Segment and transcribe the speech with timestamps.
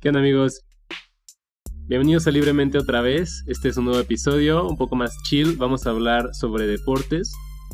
[0.00, 0.64] ¿Qué onda amigos?
[1.86, 3.44] Bienvenidos a Libremente otra vez.
[3.46, 5.58] Este es un nuevo episodio, un poco más chill.
[5.58, 7.30] Vamos a hablar sobre deportes,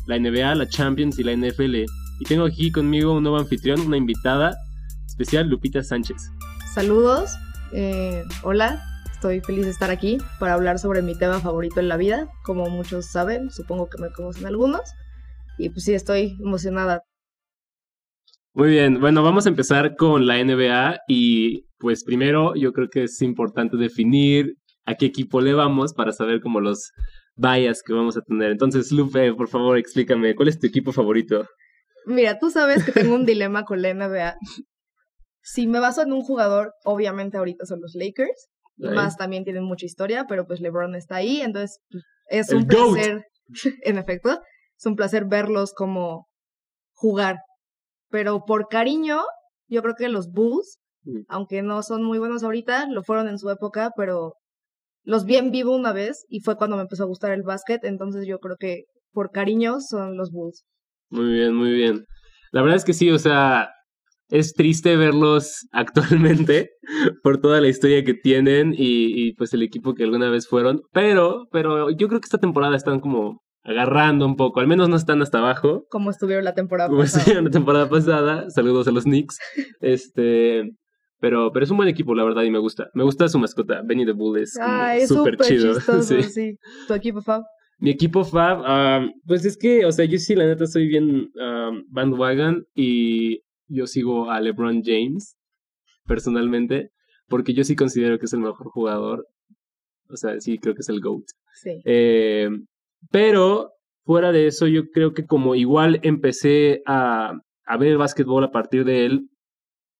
[0.07, 1.75] la NBA, la Champions y la NFL.
[2.19, 4.57] Y tengo aquí conmigo un nuevo anfitrión, una invitada
[5.05, 6.17] especial, Lupita Sánchez.
[6.73, 7.37] Saludos,
[7.71, 11.95] eh, hola, estoy feliz de estar aquí para hablar sobre mi tema favorito en la
[11.95, 12.29] vida.
[12.43, 14.81] Como muchos saben, supongo que me conocen algunos.
[15.57, 17.03] Y pues sí, estoy emocionada
[18.57, 23.03] muy bien, bueno, vamos a empezar con la NBA y pues primero yo creo que
[23.03, 26.91] es importante definir a qué equipo le vamos para saber como los
[27.35, 28.49] bias que vamos a tener.
[28.49, 31.45] Entonces, Lupe, por favor, explícame, ¿cuál es tu equipo favorito?
[32.07, 34.37] Mira, tú sabes que tengo un dilema con la NBA.
[35.43, 38.47] Si me baso en un jugador, obviamente ahorita son los Lakers.
[38.77, 43.23] Más también tienen mucha historia, pero pues LeBron está ahí, entonces pues, es un placer,
[43.83, 44.41] en efecto,
[44.79, 46.27] es un placer verlos como
[46.95, 47.37] jugar
[48.09, 49.21] pero por cariño,
[49.67, 51.21] yo creo que los Bulls, mm.
[51.27, 54.33] aunque no son muy buenos ahorita, lo fueron en su época, pero
[55.03, 57.83] los vi en vivo una vez y fue cuando me empezó a gustar el básquet,
[57.83, 60.63] entonces yo creo que por cariño son los Bulls.
[61.09, 62.05] Muy bien, muy bien.
[62.51, 63.69] La verdad es que sí, o sea,
[64.29, 66.71] es triste verlos actualmente
[67.23, 70.81] por toda la historia que tienen y, y, pues el equipo que alguna vez fueron,
[70.91, 74.61] pero, pero yo creo que esta temporada están como agarrando un poco.
[74.61, 75.85] Al menos no están hasta abajo.
[75.89, 77.19] Como estuvieron la temporada Como pasada.
[77.19, 78.49] estuvieron la temporada pasada.
[78.49, 79.37] Saludos a los Knicks.
[79.81, 80.71] Este.
[81.19, 82.89] Pero, pero es un buen equipo, la verdad, y me gusta.
[82.93, 83.81] Me gusta su mascota.
[83.83, 84.57] Benny the Bull es
[85.07, 85.79] súper chido.
[86.01, 86.57] sí.
[86.87, 87.43] ¿Tu equipo Fab?
[87.79, 91.29] Mi equipo Fab, pues es que, o sea, yo sí, la neta, soy bien
[91.89, 95.37] bandwagon y yo sigo a LeBron James,
[96.05, 96.91] personalmente,
[97.27, 99.27] porque yo sí considero que es el mejor jugador.
[100.09, 101.25] O sea, sí, creo que es el GOAT.
[101.61, 101.81] Sí.
[101.83, 102.49] Eh,
[103.11, 103.71] pero
[104.05, 107.33] fuera de eso, yo creo que como igual empecé a,
[107.65, 109.29] a ver el básquetbol a partir de él,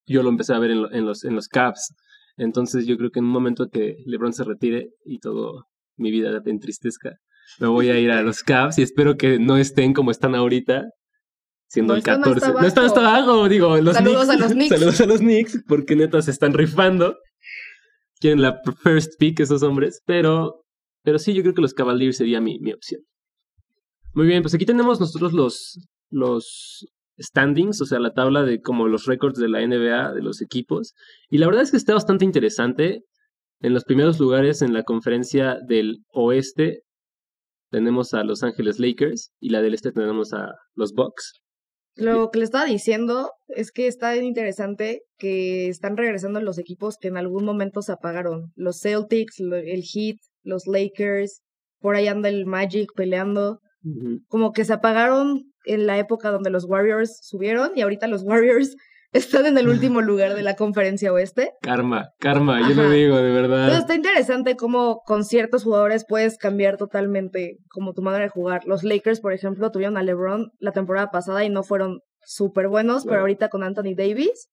[0.07, 1.93] yo lo empecé a ver en, en, los, en los Caps.
[2.37, 5.65] Entonces yo creo que en un momento que LeBron se retire y todo
[5.97, 7.17] mi vida entristezca,
[7.59, 10.85] me voy a ir a los Caps y espero que no estén como están ahorita,
[11.67, 12.53] siendo el 14.
[12.53, 14.69] No están hasta abajo, digo, los Saludos a los Knicks.
[14.69, 17.17] Saludos a los Knicks, porque neta se están rifando.
[18.19, 20.63] Quieren la first pick esos hombres, pero
[21.07, 22.99] pero sí, yo creo que los Cavaliers sería mi, mi opción.
[24.13, 25.79] Muy bien, pues aquí tenemos nosotros los,
[26.09, 26.85] los
[27.17, 30.95] standings, o sea, la tabla de como los récords de la NBA, de los equipos.
[31.29, 33.05] Y la verdad es que está bastante interesante.
[33.61, 36.81] En los primeros lugares en la conferencia del oeste
[37.71, 41.39] tenemos a Los Ángeles Lakers y la del este tenemos a los Bucks.
[41.95, 47.07] Lo que le estaba diciendo es que está interesante que están regresando los equipos que
[47.07, 48.51] en algún momento se apagaron.
[48.55, 51.41] Los Celtics, el Heat, los Lakers,
[51.79, 53.59] por ahí anda el Magic peleando.
[54.27, 58.75] Como que se apagaron en la época donde los Warriors subieron y ahorita los Warriors
[59.13, 61.53] están en el último lugar de la conferencia oeste.
[61.61, 63.59] Karma, karma, yo lo digo, de verdad.
[63.59, 68.63] Entonces está interesante cómo con ciertos jugadores puedes cambiar totalmente como tu manera de jugar.
[68.65, 73.05] Los Lakers, por ejemplo, tuvieron a LeBron la temporada pasada y no fueron súper buenos,
[73.05, 74.49] pero ahorita con Anthony Davis,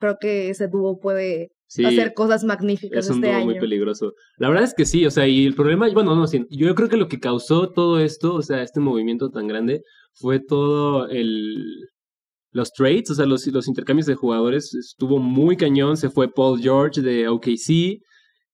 [0.00, 3.06] creo que ese dúo puede hacer cosas magníficas.
[3.06, 4.12] Es un este muy peligroso.
[4.38, 6.96] La verdad es que sí, o sea, y el problema, bueno, no, yo creo que
[6.96, 9.82] lo que causó todo esto, o sea, este movimiento tan grande,
[10.14, 11.88] fue todo el...
[12.52, 15.98] Los trades, o sea, los, los intercambios de jugadores estuvo muy cañón.
[15.98, 18.00] Se fue Paul George de OKC,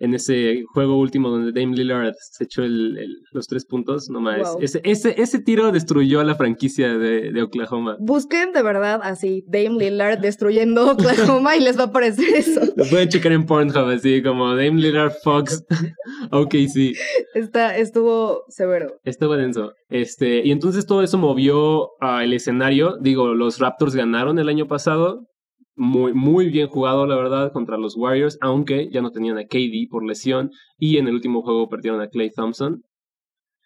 [0.02, 2.98] en ese juego último donde Dame Lillard se echó el,
[3.30, 4.56] los tres puntos, no más.
[4.60, 7.96] Ese, ese, ese tiro destruyó a la franquicia de, de, Oklahoma.
[8.00, 12.60] Busquen de verdad así, Dame Lillard destruyendo Oklahoma y les va a aparecer eso.
[12.74, 15.64] Lo pueden checar en Pornhub así como Dame Lillard Fox.
[16.32, 16.94] ok, sí.
[17.34, 18.98] Está, estuvo severo.
[19.04, 19.72] Estuvo denso.
[19.88, 22.96] Este, y entonces todo eso movió uh, el escenario.
[23.00, 25.28] Digo, los Raptors ganaron el año pasado,
[25.74, 29.88] muy, muy bien jugado, la verdad, contra los Warriors, aunque ya no tenían a KD
[29.90, 32.82] por lesión y en el último juego perdieron a Clay Thompson.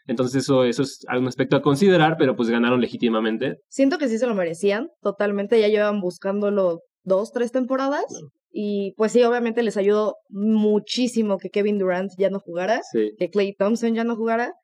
[0.07, 3.57] Entonces eso, eso es algún aspecto a considerar, pero pues ganaron legítimamente.
[3.69, 8.05] Siento que sí se lo merecían, totalmente, ya llevan buscándolo dos, tres temporadas.
[8.51, 13.55] Y pues sí, obviamente les ayudó muchísimo que Kevin Durant ya no jugara, que Clay
[13.55, 14.55] Thompson ya no jugara.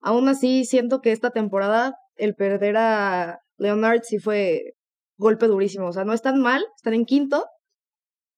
[0.00, 4.74] Aún así, siento que esta temporada el perder a Leonard sí fue
[5.22, 5.86] golpe durísimo.
[5.88, 7.46] O sea, no están mal, están en quinto,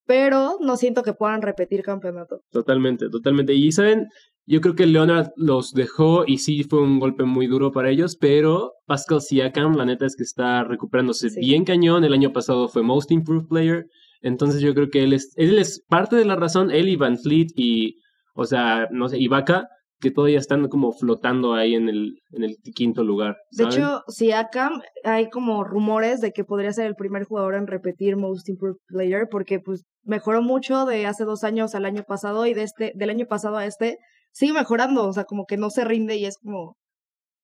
[0.07, 2.41] pero no siento que puedan repetir campeonato.
[2.51, 3.55] Totalmente, totalmente.
[3.55, 4.09] Y saben,
[4.47, 8.17] yo creo que Leonard los dejó y sí fue un golpe muy duro para ellos,
[8.17, 12.05] pero Pascal Siakam, la neta es que está recuperándose bien cañón.
[12.05, 13.87] El año pasado fue Most Improved Player.
[14.21, 17.19] Entonces yo creo que él es, él es parte de la razón, él y Van
[17.19, 17.97] Fleet y,
[18.35, 19.67] o sea, no sé, Ibaka
[20.05, 23.39] que todavía están como flotando ahí en el, en el quinto lugar.
[23.53, 24.71] De hecho, si acá
[25.03, 29.27] hay como rumores de que podría ser el primer jugador en repetir Most Improved Player,
[29.31, 33.09] porque pues mejoró mucho de hace dos años al año pasado y de este, del
[33.09, 33.97] año pasado a este,
[34.31, 36.77] sigue mejorando, o sea, como que no se rinde y es como,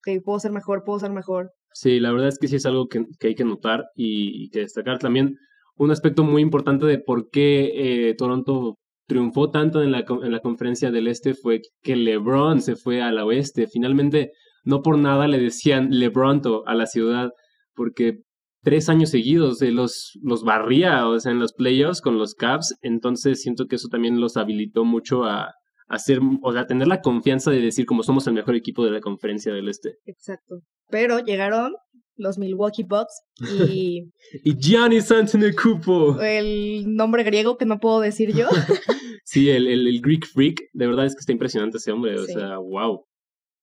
[0.03, 1.51] que puedo ser mejor, puedo ser mejor.
[1.73, 4.99] Sí, la verdad es que sí es algo que, hay que notar y, que destacar
[4.99, 5.35] también.
[5.77, 10.39] Un aspecto muy importante de por qué eh, Toronto triunfó tanto en la, en la
[10.39, 13.67] conferencia del Este fue que LeBron se fue al oeste.
[13.67, 14.31] Finalmente,
[14.63, 17.31] no por nada le decían LeBronto a la ciudad,
[17.73, 18.19] porque
[18.63, 22.75] tres años seguidos de los, los barría, o sea, en los playoffs con los Cavs.
[22.81, 25.51] Entonces siento que eso también los habilitó mucho a,
[25.91, 29.01] hacer, o sea, tener la confianza de decir como somos el mejor equipo de la
[29.01, 29.97] conferencia del Este.
[30.05, 30.61] Exacto.
[30.89, 31.73] Pero llegaron
[32.15, 34.11] los Milwaukee Bucks y...
[34.43, 36.21] y Giannis Antetokounmpo.
[36.21, 38.47] El nombre griego que no puedo decir yo.
[39.23, 40.61] sí, el, el, Greek Freak.
[40.73, 42.19] De verdad es que está impresionante ese hombre.
[42.19, 43.05] O sea, wow.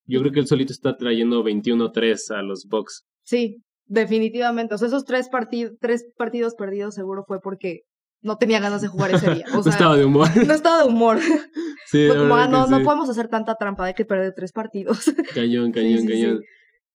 [0.06, 3.04] Yo creo que él solito está trayendo 21-3 a los Bucks.
[3.24, 4.74] Sí, definitivamente.
[4.74, 5.28] O sea, esos tres,
[5.80, 7.82] tres partidos perdidos seguro fue porque
[8.22, 9.44] no tenía ganas de jugar ese día.
[9.54, 10.28] O sea, no estaba de humor.
[10.46, 11.18] No estaba de humor.
[11.86, 15.12] Sí, como, ah, no, no podemos hacer tanta trampa, hay que perder tres partidos.
[15.34, 16.40] Cañón, cañón, cañón.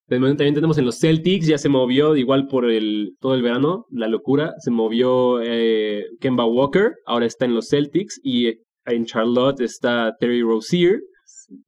[0.07, 4.07] También tenemos en los Celtics, ya se movió igual por el todo el verano, la
[4.07, 4.53] locura.
[4.59, 8.19] Se movió eh, Kemba Walker, ahora está en los Celtics.
[8.23, 8.53] Y
[8.85, 10.99] en Charlotte está Terry Rozier,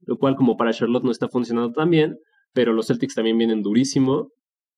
[0.02, 2.16] lo cual como para Charlotte no está funcionando tan bien,
[2.52, 4.28] pero los Celtics también vienen durísimo.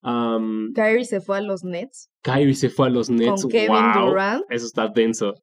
[0.03, 2.09] Um, Kyrie se fue a los Nets.
[2.23, 3.43] Kyrie se fue a los Nets.
[3.43, 4.45] Con Kevin Durant.
[4.49, 5.35] Eso está denso.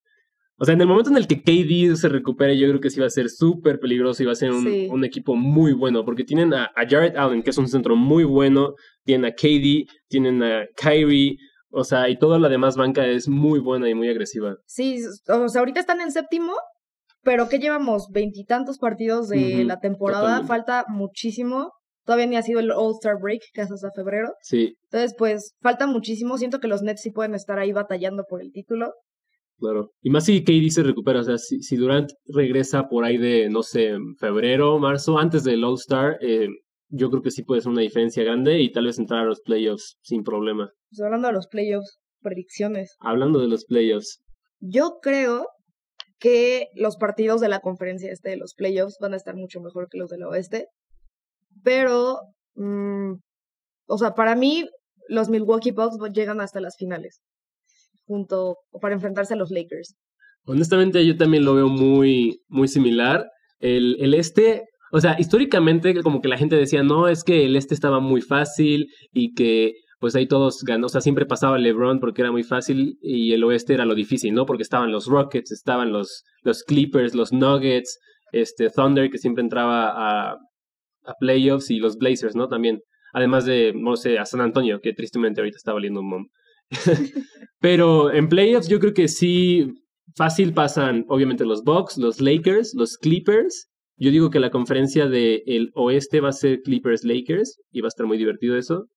[0.57, 2.99] O sea, en el momento en el que KD se recupere, yo creo que sí
[2.99, 6.53] va a ser súper peligroso y va a ser un, equipo muy bueno, porque tienen
[6.53, 8.73] a, Jared Allen, que es un centro muy bueno,
[9.03, 11.37] tienen a KD, tienen a Kyrie,
[11.69, 14.55] o sea, y toda la demás banca es muy buena y muy agresiva.
[14.65, 16.53] Sí, o sea, ahorita están en séptimo,
[17.21, 21.71] pero que llevamos veintitantos partidos de la temporada, falta muchísimo.
[22.05, 24.29] Todavía ni ha sido el All-Star Break, que es hasta febrero.
[24.41, 24.77] Sí.
[24.83, 26.37] Entonces, pues, falta muchísimo.
[26.37, 28.93] Siento que los Nets sí pueden estar ahí batallando por el título.
[29.57, 29.91] Claro.
[30.01, 31.21] Y más si KD se recupera.
[31.21, 35.63] O sea, si, si Durant regresa por ahí de, no sé, febrero, marzo, antes del
[35.63, 36.47] All-Star, eh,
[36.89, 39.41] yo creo que sí puede ser una diferencia grande y tal vez entrar a los
[39.41, 40.71] playoffs sin problema.
[40.89, 42.95] Pues hablando de los playoffs, predicciones.
[42.99, 44.21] Hablando de los playoffs.
[44.59, 45.47] Yo creo
[46.19, 49.87] que los partidos de la conferencia este de los playoffs van a estar mucho mejor
[49.89, 50.67] que los del oeste.
[51.63, 52.19] Pero,
[52.55, 53.13] mm,
[53.87, 54.67] o sea, para mí,
[55.07, 57.21] los Milwaukee Bucks llegan hasta las finales,
[58.05, 59.95] junto para enfrentarse a los Lakers.
[60.45, 63.27] Honestamente, yo también lo veo muy, muy similar.
[63.59, 67.55] El, el este, o sea, históricamente, como que la gente decía, no, es que el
[67.55, 71.99] este estaba muy fácil y que pues ahí todos ganó, o sea, siempre pasaba LeBron
[71.99, 74.45] porque era muy fácil y el oeste era lo difícil, ¿no?
[74.45, 77.97] Porque estaban los Rockets, estaban los, los Clippers, los Nuggets,
[78.31, 80.31] este Thunder que siempre entraba a,
[81.05, 82.47] a playoffs y los Blazers, ¿no?
[82.47, 82.81] También.
[83.13, 86.27] Además de, no sé, a San Antonio, que tristemente ahorita está valiendo un mom.
[87.59, 89.73] Pero en playoffs yo creo que sí,
[90.15, 93.67] fácil pasan, obviamente, los Bucks, los Lakers, los Clippers.
[93.97, 98.05] Yo digo que la conferencia del oeste va a ser Clippers-Lakers y va a estar
[98.05, 98.87] muy divertido eso.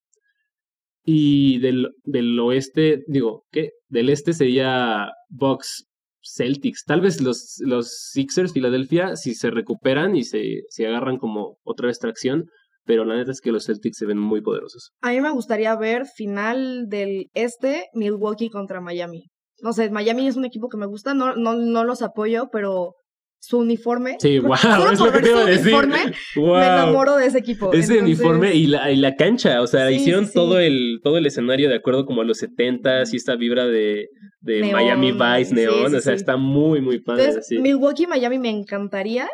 [1.05, 3.71] Y del, del oeste, digo, ¿qué?
[3.89, 5.87] Del este sería Bucks
[6.23, 6.85] Celtics.
[6.85, 11.89] Tal vez los, los Sixers, Filadelfia, si se recuperan y se, se agarran como otra
[11.89, 12.51] extracción,
[12.89, 14.93] pero la neta es que los Celtics se ven muy poderosos.
[15.03, 19.27] A mí me gustaría ver final del este, Milwaukee contra Miami.
[19.61, 22.95] No sé, Miami es un equipo que me gusta, no, no, no los apoyo, pero
[23.41, 24.17] su uniforme.
[24.21, 24.55] Sí, wow,
[24.91, 25.75] es lo que te iba a decir.
[25.75, 27.71] Uniforme, Me enamoro de ese equipo.
[27.75, 31.69] Ese uniforme y la, y la cancha, o sea, hicieron todo el todo el escenario
[31.69, 34.07] de acuerdo como a los 70 y esta vibra de,
[34.41, 37.27] de Miami Vice neón, o sea, está muy muy padre.
[37.27, 39.29] Entonces, Milwaukee Miami me encantaría.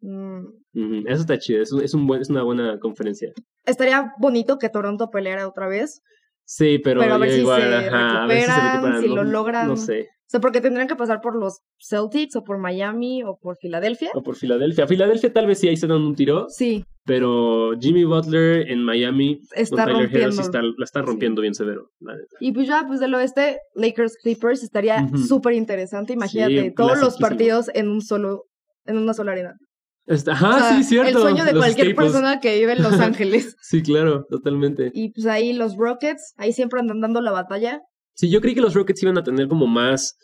[0.00, 1.06] Mm.
[1.06, 3.32] Eso está chido, es, es, un buen, es una buena conferencia.
[3.66, 6.02] Estaría bonito que Toronto peleara otra vez.
[6.44, 9.68] Sí, pero, a ver, si se recuperan, si lo logran.
[9.68, 10.08] No sé.
[10.30, 14.10] O sea, porque tendrían que pasar por los Celtics o por Miami o por Filadelfia.
[14.14, 14.86] O por Filadelfia.
[14.86, 16.46] Filadelfia tal vez sí ahí se dan un tiro.
[16.48, 16.84] Sí.
[17.04, 20.42] Pero Jimmy Butler en Miami está rompiendo.
[20.76, 21.90] la está rompiendo bien severo.
[22.38, 26.12] Y pues ya, pues del oeste, Lakers Clippers estaría súper interesante.
[26.12, 28.44] Imagínate, todos los partidos en un solo,
[28.86, 29.56] en una sola arena.
[30.26, 31.18] Ajá, sí, cierto.
[31.18, 33.56] El sueño de cualquier persona que vive en Los Ángeles.
[33.60, 34.90] sí, claro, totalmente.
[34.94, 37.80] Y pues ahí los Rockets, ahí siempre andan dando la batalla.
[38.14, 40.16] Sí, yo creí que los Rockets iban a tener como más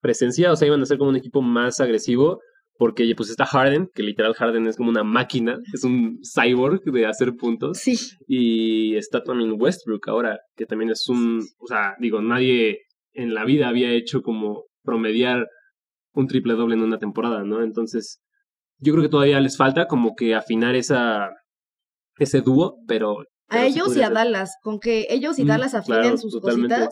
[0.00, 2.40] presencia, o sea, iban a ser como un equipo más agresivo,
[2.78, 7.06] porque pues está Harden, que literal Harden es como una máquina, es un cyborg de
[7.06, 7.78] hacer puntos.
[7.78, 7.96] Sí.
[8.26, 12.78] Y está también Westbrook ahora, que también es un, o sea, digo, nadie
[13.12, 15.46] en la vida había hecho como promediar
[16.14, 17.62] un triple doble en una temporada, ¿no?
[17.62, 18.20] Entonces,
[18.80, 21.30] yo creo que todavía les falta como que afinar esa
[22.18, 23.18] ese dúo, pero
[23.50, 26.88] a ellos y a Dallas, con que ellos y Dallas afinen sus cositas,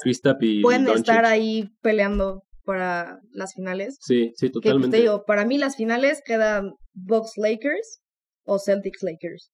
[0.62, 3.96] pueden estar ahí peleando para las finales.
[4.00, 4.96] Sí, sí, Que pues, totalmente.
[4.96, 8.00] te digo, para mí las finales quedan Bucks Lakers
[8.44, 9.50] o Celtics Lakers.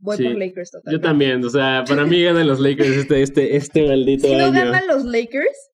[0.00, 1.06] Voy Sí, por Lakers Yo totalmente.
[1.08, 4.52] también, o sea, para mí ganan los Lakers este, este, este maldito Si no año.
[4.54, 5.70] ganan los Lakers,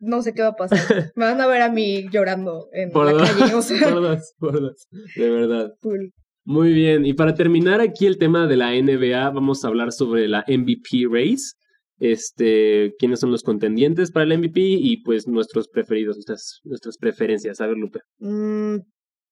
[0.00, 0.78] no sé qué va a pasar.
[1.16, 3.54] Me van a ver a mí llorando en Por la calle.
[3.54, 4.74] O sea, por por
[5.16, 5.72] de verdad.
[5.80, 6.12] cool.
[6.44, 10.28] Muy bien, y para terminar aquí el tema de la NBA, vamos a hablar sobre
[10.28, 11.52] la MVP race.
[12.00, 17.60] Este, quiénes son los contendientes para el MVP y pues nuestros preferidos, nuestras, nuestras preferencias.
[17.60, 18.00] A ver, Lupe.
[18.18, 18.76] Mm,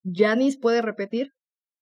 [0.02, 1.30] Giannis puede repetir.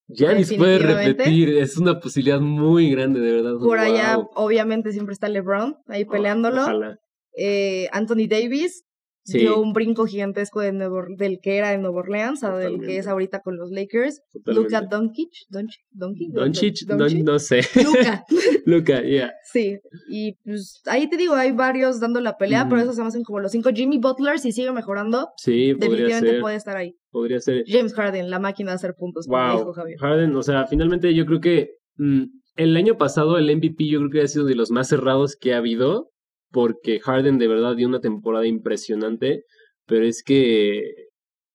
[0.07, 3.55] Giannis puede repetir, es una posibilidad muy grande, de verdad.
[3.59, 6.63] Por allá, obviamente, siempre está LeBron ahí peleándolo.
[6.63, 6.99] Ojalá.
[7.37, 8.85] Eh, Anthony Davis
[9.27, 12.79] Sí, dio un brinco gigantesco de Nuevo- del que era en Nueva Orleans a del
[12.83, 14.21] que es ahorita con los Lakers.
[14.31, 14.77] totalmente.
[14.77, 17.61] Luka Doncic, Doncic, Doncic, Doncic, Don- Don- no sé.
[17.83, 18.25] Luka,
[18.67, 19.33] Luca, yeah.
[19.51, 19.79] sí.
[20.11, 22.69] Y pues ahí te digo, hay varios dando la pelea, Ujú.
[22.71, 23.71] pero esos se me hacen como los cinco.
[23.75, 26.41] Jimmy Butler, si sigue mejorando, Sí, definitivamente ser.
[26.43, 26.95] puede estar ahí.
[27.11, 27.65] Podría ser.
[27.67, 29.73] James Harden, la máquina de hacer puntos, como dijo Wow.
[29.73, 29.99] Javier.
[30.01, 32.25] Harden, o sea, finalmente yo creo que mm,
[32.57, 35.55] el año pasado el MVP yo creo que ha sido de los más cerrados que
[35.55, 36.11] ha habido,
[36.55, 39.43] porque Harden de verdad dio una temporada impresionante,
[39.87, 40.83] pero es que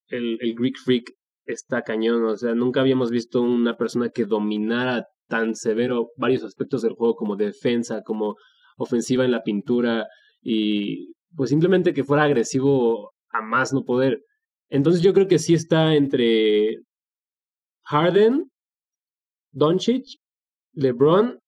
[0.10, 1.13] el, Greek Freak
[1.46, 6.82] está cañón, o sea, nunca habíamos visto una persona que dominara tan severo varios aspectos
[6.82, 8.36] del juego como defensa, como
[8.77, 10.06] ofensiva en la pintura
[10.41, 14.20] y pues simplemente que fuera agresivo a más no poder.
[14.68, 16.75] Entonces yo creo que sí está entre
[17.86, 18.51] Harden,
[19.53, 20.03] Doncic,
[20.74, 21.39] LeBron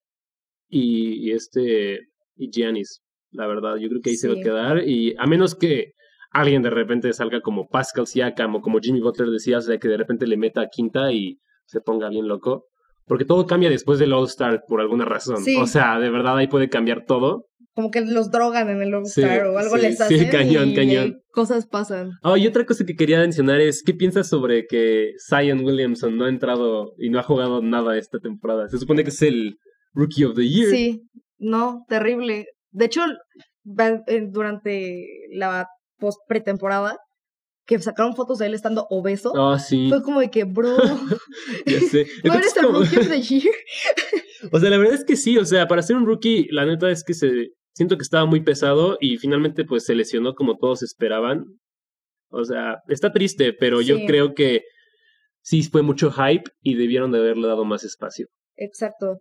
[0.70, 2.00] y este
[2.38, 3.02] y Giannis.
[3.32, 4.44] La verdad, yo creo que ahí se va a Sí.
[4.44, 5.94] quedar y a menos que
[6.32, 9.88] alguien de repente salga como Pascal Siakam o como Jimmy Butler decía, o sea, que
[9.88, 12.68] de repente le meta a quinta y se ponga bien loco.
[13.06, 15.38] Porque todo cambia después del All-Star por alguna razón.
[15.44, 15.58] Sí.
[15.58, 17.48] O sea, de verdad ahí puede cambiar todo.
[17.74, 20.30] Como que los drogan en el All-Star Sí, o algo sí, les sí, hacen.
[20.30, 21.22] cañón, y cañón.
[21.32, 22.12] Cosas pasan.
[22.22, 26.26] Ah, y otra cosa que quería mencionar es, ¿qué piensas sobre que Zion Williamson no
[26.26, 28.68] ha entrado y no ha jugado nada esta temporada?
[28.70, 29.58] Se supone que es el
[29.94, 30.70] Rookie of the Year.
[30.70, 31.02] Sí,
[31.38, 32.46] no, terrible.
[32.72, 36.98] De hecho, eh, durante la post pretemporada,
[37.68, 40.76] que sacaron fotos de él estando obeso, Ah, sí, fue como de que, bro,
[41.66, 42.08] ya sé.
[42.24, 43.54] ¿no eres el como- rookie of the year?
[44.52, 46.90] O sea, la verdad es que sí, o sea, para ser un rookie, la neta
[46.90, 50.84] es que se siento que estaba muy pesado y finalmente pues se lesionó como todos
[50.84, 51.46] esperaban.
[52.30, 54.64] O sea, está triste, pero yo creo que
[55.42, 58.28] sí fue mucho hype y debieron de haberle dado más espacio.
[58.58, 59.20] Exacto.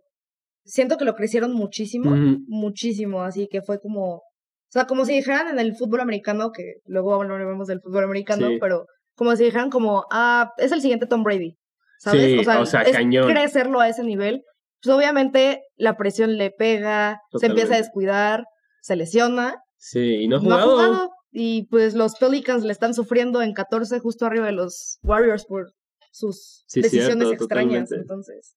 [0.63, 2.11] Siento que lo crecieron muchísimo,
[2.47, 4.21] muchísimo, así que fue como, o
[4.69, 8.57] sea, como si dijeran en el fútbol americano, que luego hablaremos del fútbol americano, Sí.
[8.59, 11.57] pero como si dijeran como, ah, es el siguiente Tom Brady,
[11.99, 12.21] ¿sabes?
[12.25, 13.27] Sí, o sea, es cañón.
[13.29, 14.43] crecerlo a ese nivel.
[14.83, 18.45] Pues obviamente la presión le pega, se empieza a descuidar,
[18.81, 20.71] se lesiona, Sí, y no ha no ha jugado.
[20.75, 25.45] jugado, y pues los Pelicans le están sufriendo en 14 justo arriba de los Warriors
[25.45, 25.71] por
[26.11, 27.95] sus Sí, decisiones cierto, extrañas, totalmente.
[27.95, 28.55] entonces.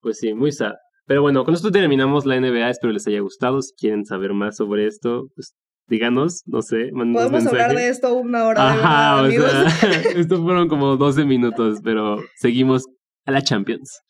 [0.00, 0.72] Pues sí, muy sad.
[1.06, 2.70] Pero bueno, con esto terminamos la NBA.
[2.70, 3.60] Espero les haya gustado.
[3.62, 5.54] Si quieren saber más sobre esto, pues
[5.86, 9.50] díganos, no sé, Podemos hablar de esto una hora, de Ajá, verdad, o amigos.
[9.80, 12.84] sea, estos fueron como 12 minutos, pero seguimos
[13.26, 14.00] a la Champions.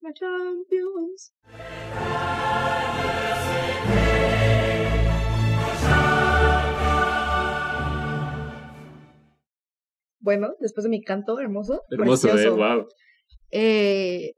[0.00, 1.32] La Champions.
[10.20, 12.56] Bueno, después de mi canto hermoso, Hermoso, precioso.
[12.56, 12.88] eh, wow.
[13.50, 14.32] Eh,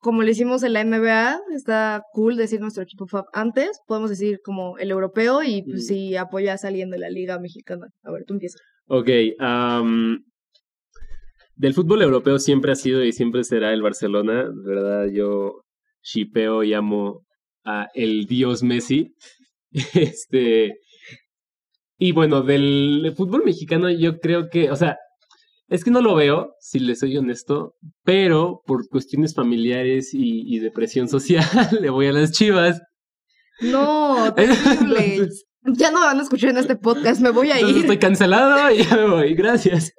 [0.00, 3.80] como le hicimos en la NBA, está cool decir nuestro equipo fab antes.
[3.86, 5.86] Podemos decir como el europeo y pues, Mm.
[5.86, 7.86] si apoyas a alguien de la liga mexicana.
[8.02, 8.60] A ver, tú empiezas.
[8.86, 10.24] Ok, am,
[11.54, 14.44] del fútbol europeo siempre ha sido y siempre será el Barcelona.
[14.44, 15.62] De verdad, yo
[16.02, 17.20] shipeo y amo
[17.64, 19.14] a el dios Messi.
[19.94, 20.78] Este.
[21.98, 24.96] Y bueno, del fútbol mexicano, yo creo que, o sea,
[25.70, 27.74] es que no lo veo, si les soy honesto,
[28.04, 31.44] pero por cuestiones familiares y, y de presión social,
[31.80, 32.82] le voy a las chivas.
[33.62, 35.28] No, terrible.
[35.64, 37.82] Ya no me van a escuchar en este podcast, me voy a Entonces ir.
[37.82, 39.34] estoy cancelado y ya me voy.
[39.34, 39.92] Gracias.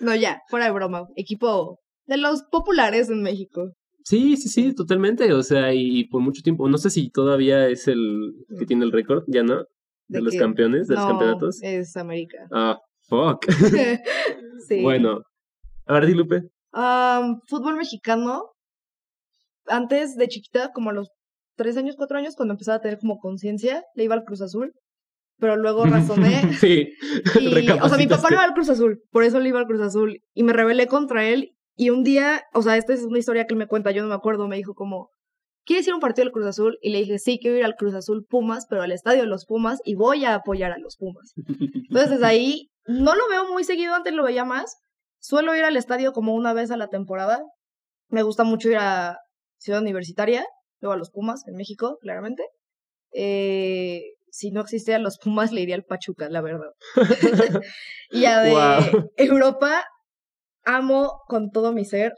[0.00, 1.06] No, ya, fuera de broma.
[1.16, 3.72] Equipo de los populares en México.
[4.02, 5.32] Sí, sí, sí, totalmente.
[5.32, 8.84] O sea, y, y por mucho tiempo, no sé si todavía es el que tiene
[8.84, 9.64] el récord, ya no, de,
[10.08, 10.38] ¿De los qué?
[10.40, 11.58] campeones, de los No, campeonatos.
[11.62, 12.38] Es América.
[12.52, 13.46] Ah, fuck.
[14.66, 14.82] sí.
[14.82, 15.22] Bueno,
[15.86, 16.42] a ver, di Lupe.
[16.72, 18.50] Am, fútbol mexicano.
[19.66, 21.08] Antes de chiquita, como a los
[21.56, 24.72] tres años, cuatro años, cuando empezaba a tener como conciencia, le iba al Cruz Azul.
[25.38, 26.54] Pero luego razoné.
[26.54, 26.92] sí.
[27.40, 29.66] y, o sea, mi papá no va al Cruz Azul, por eso le iba al
[29.66, 30.20] Cruz Azul.
[30.34, 31.50] Y me rebelé contra él.
[31.76, 34.08] Y un día, o sea, esta es una historia que él me cuenta, yo no
[34.08, 35.08] me acuerdo, me dijo como,
[35.64, 36.78] ¿quieres ir a un partido del Cruz Azul?
[36.82, 39.44] Y le dije, sí, quiero ir al Cruz Azul Pumas, pero al estadio de los
[39.44, 41.34] Pumas y voy a apoyar a los Pumas.
[41.36, 44.76] Entonces desde ahí no lo veo muy seguido, antes lo veía más.
[45.18, 47.42] Suelo ir al estadio como una vez a la temporada.
[48.08, 49.18] Me gusta mucho ir a
[49.58, 50.44] Ciudad Universitaria,
[50.80, 52.44] luego a los Pumas en México, claramente.
[53.12, 56.72] Eh, si no existían los Pumas, le iría al Pachuca, la verdad.
[58.10, 58.52] y a de
[59.16, 59.84] Europa,
[60.64, 62.12] amo con todo mi ser,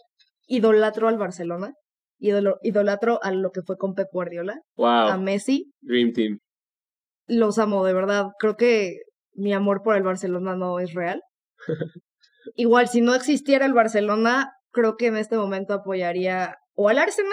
[0.46, 1.74] idolatro al Barcelona,
[2.18, 5.70] idolatro a lo que fue con Pep Guardiola, a Messi.
[5.80, 6.38] Dream Team.
[7.26, 8.28] Los amo, de verdad.
[8.38, 8.96] Creo que
[9.36, 11.22] mi amor por el Barcelona no es real.
[12.54, 17.32] Igual, si no existiera el Barcelona, creo que en este momento apoyaría o al Arsenal,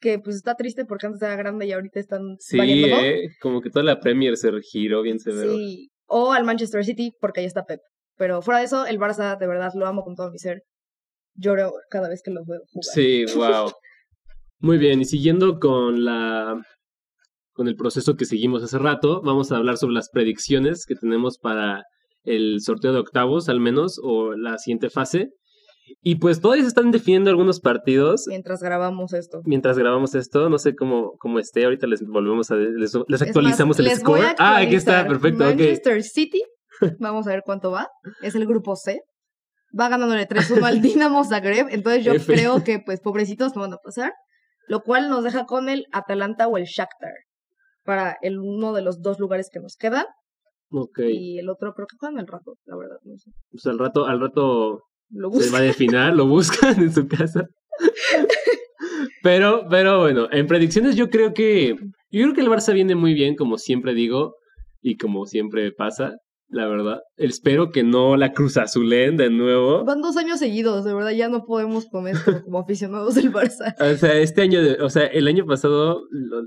[0.00, 3.70] que pues está triste porque antes era grande y ahorita están Sí, eh, como que
[3.70, 5.52] toda la Premier se giró bien severo.
[5.54, 7.80] Sí, o al Manchester City porque ahí está Pep.
[8.16, 10.62] Pero fuera de eso, el Barça de verdad lo amo con todo mi ser.
[11.34, 12.94] Lloro cada vez que lo veo jugar.
[12.94, 13.72] Sí, wow.
[14.58, 16.60] Muy bien, y siguiendo con la
[17.52, 21.38] con el proceso que seguimos hace rato, vamos a hablar sobre las predicciones que tenemos
[21.38, 21.82] para
[22.24, 25.30] el sorteo de octavos, al menos, o la siguiente fase.
[26.00, 28.24] Y pues todavía se están definiendo algunos partidos.
[28.26, 29.40] Mientras grabamos esto.
[29.44, 31.64] Mientras grabamos esto, no sé cómo, cómo esté.
[31.64, 34.34] Ahorita les volvemos a les, actualizamos el score.
[34.38, 35.44] ah, aquí está, perfecto.
[35.44, 36.42] Manchester City,
[36.98, 37.88] vamos a ver cuánto va.
[38.22, 39.00] Es el grupo C.
[39.78, 41.68] Va ganándole 3-1 al Dinamo Zagreb.
[41.70, 44.12] Entonces yo creo que, pues, pobrecitos no van a pasar.
[44.68, 47.12] Lo cual nos deja con el Atalanta o el Shakhtar.
[47.84, 50.06] Para el uno de los dos lugares que nos quedan.
[50.70, 51.00] Ok.
[51.00, 53.30] Y el otro creo que juegan al rato, la verdad, no sé.
[53.50, 54.82] Pues al rato, al rato
[55.38, 57.46] se va a definir, lo buscan en su casa.
[59.22, 61.76] pero, pero bueno, en predicciones yo creo que.
[62.10, 64.34] Yo creo que el Barça viene muy bien, como siempre digo,
[64.82, 66.16] y como siempre pasa
[66.52, 67.00] la verdad.
[67.16, 69.84] Espero que no la Cruz Azulen de nuevo.
[69.84, 73.74] Van dos años seguidos, de verdad, ya no podemos esto como aficionados del Barça.
[73.92, 76.02] O sea, este año, o sea, el año pasado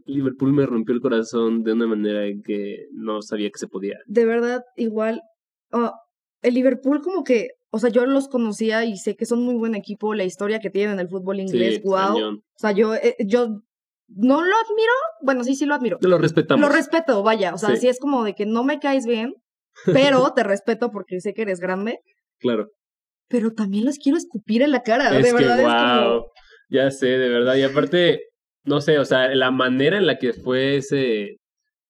[0.06, 3.98] Liverpool me rompió el corazón de una manera que no sabía que se podía.
[4.06, 5.22] De verdad, igual,
[6.42, 9.76] el Liverpool como que, o sea, yo los conocía y sé que son muy buen
[9.76, 12.18] equipo, la historia que tienen en el fútbol inglés, wow.
[12.18, 13.48] O sea, yo, eh, yo
[14.08, 15.98] no lo admiro, bueno, sí, sí lo admiro.
[16.02, 16.62] Lo respetamos.
[16.62, 17.88] Lo respeto, vaya, o sea, sí.
[17.88, 19.34] es como de que no me caes bien,
[19.86, 22.00] pero te respeto porque sé que eres grande.
[22.40, 22.70] Claro.
[23.28, 26.12] Pero también los quiero escupir en la cara, de verdad.
[26.14, 26.26] wow,
[26.70, 27.56] ya sé, de verdad.
[27.56, 28.22] Y aparte,
[28.64, 31.38] no sé, o sea, la manera en la que fue ese,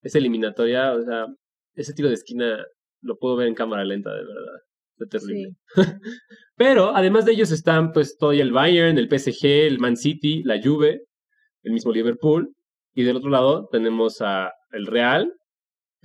[0.02, 1.26] esa eliminatoria, o sea,
[1.74, 2.64] ese tiro de esquina
[3.02, 4.60] lo puedo ver en cámara lenta, de verdad.
[4.96, 5.50] Fue terrible.
[6.56, 10.60] Pero además de ellos están pues todavía el Bayern, el PSG, el Man City, la
[10.62, 11.02] Juve,
[11.62, 12.52] el mismo Liverpool.
[12.94, 15.30] Y del otro lado tenemos a el Real,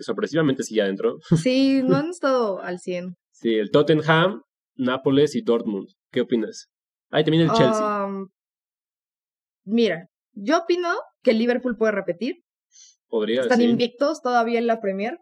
[0.01, 1.17] sorpresivamente sigue adentro.
[1.41, 3.15] Sí, no han estado al 100.
[3.31, 4.41] Sí, el Tottenham,
[4.75, 5.87] Nápoles y Dortmund.
[6.11, 6.67] ¿Qué opinas?
[7.09, 8.05] Ahí también el Chelsea.
[8.05, 8.27] Um,
[9.65, 10.89] mira, yo opino
[11.21, 12.35] que el Liverpool puede repetir.
[13.07, 15.17] Podría, Están invictos todavía en la Premier.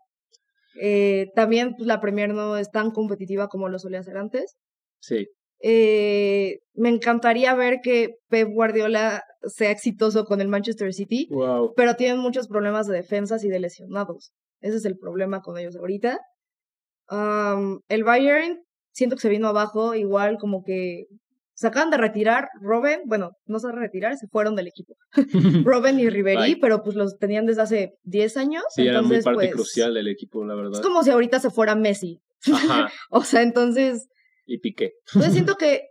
[0.79, 4.55] Eh, también pues, la Premier no es tan competitiva como lo solía ser antes.
[5.01, 5.27] Sí.
[5.61, 11.73] Eh, me encantaría ver que Pep Guardiola sea exitoso con el Manchester City, wow.
[11.75, 14.31] pero tienen muchos problemas de defensas y de lesionados.
[14.61, 16.19] Ese es el problema con ellos ahorita.
[17.09, 18.59] el Bayern,
[18.91, 21.05] siento que se vino abajo, igual como que
[21.59, 24.95] se acaban de retirar Robin, bueno, no se van a retirar, se fueron del equipo.
[25.65, 28.63] Robin y Ribery, pero pues los tenían desde hace 10 años.
[28.69, 30.75] Sí, era muy parte pues, crucial del equipo, la verdad.
[30.75, 32.21] Es como si ahorita se fuera Messi.
[32.49, 32.89] Ajá.
[33.09, 34.07] o sea, entonces...
[34.45, 34.93] Y Piqué.
[35.07, 35.81] Entonces siento que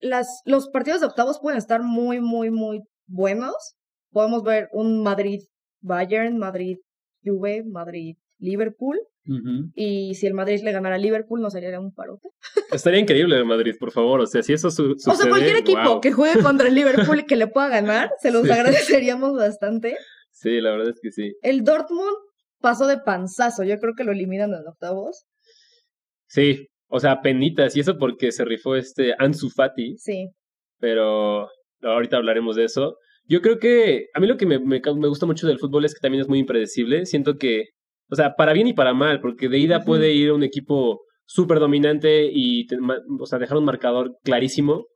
[0.00, 3.74] las, los partidos de octavos pueden estar muy, muy, muy buenos.
[4.10, 6.78] Podemos ver un Madrid-Bayern, Madrid
[7.24, 8.98] Juve, Madrid, Liverpool.
[9.74, 12.28] Y si el Madrid le ganara a Liverpool, ¿no sería un parote?
[12.70, 14.20] Estaría increíble el Madrid, por favor.
[14.20, 17.20] O sea, si eso su sucede, O sea, cualquier equipo que juegue contra el Liverpool
[17.20, 19.96] y que le pueda ganar, se los agradeceríamos bastante.
[20.30, 21.32] Sí, la verdad es que sí.
[21.40, 22.16] El Dortmund
[22.60, 23.64] pasó de panzazo.
[23.64, 25.24] Yo creo que lo eliminan en octavos.
[26.26, 27.76] Sí, o sea, penitas.
[27.76, 29.96] Y eso porque se rifó este Ansu Fati.
[29.96, 30.28] Sí.
[30.80, 31.48] Pero
[31.80, 32.98] ahorita hablaremos de eso.
[33.26, 36.00] Yo creo que a mí lo que me, me, gusta mucho del fútbol es que
[36.00, 37.06] también es muy impredecible.
[37.06, 37.70] Siento que,
[38.10, 41.58] o sea, para bien y para mal, porque de ida puede ir un equipo súper
[41.58, 42.66] dominante y,
[43.18, 44.86] o sea, dejar un marcador clarísimo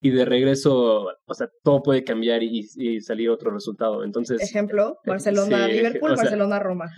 [0.00, 4.04] y de regreso, o sea, todo puede cambiar y, salir otro resultado.
[4.04, 6.90] Entonces, ejemplo, eh, Barcelona-Liverpool, Barcelona-Roma.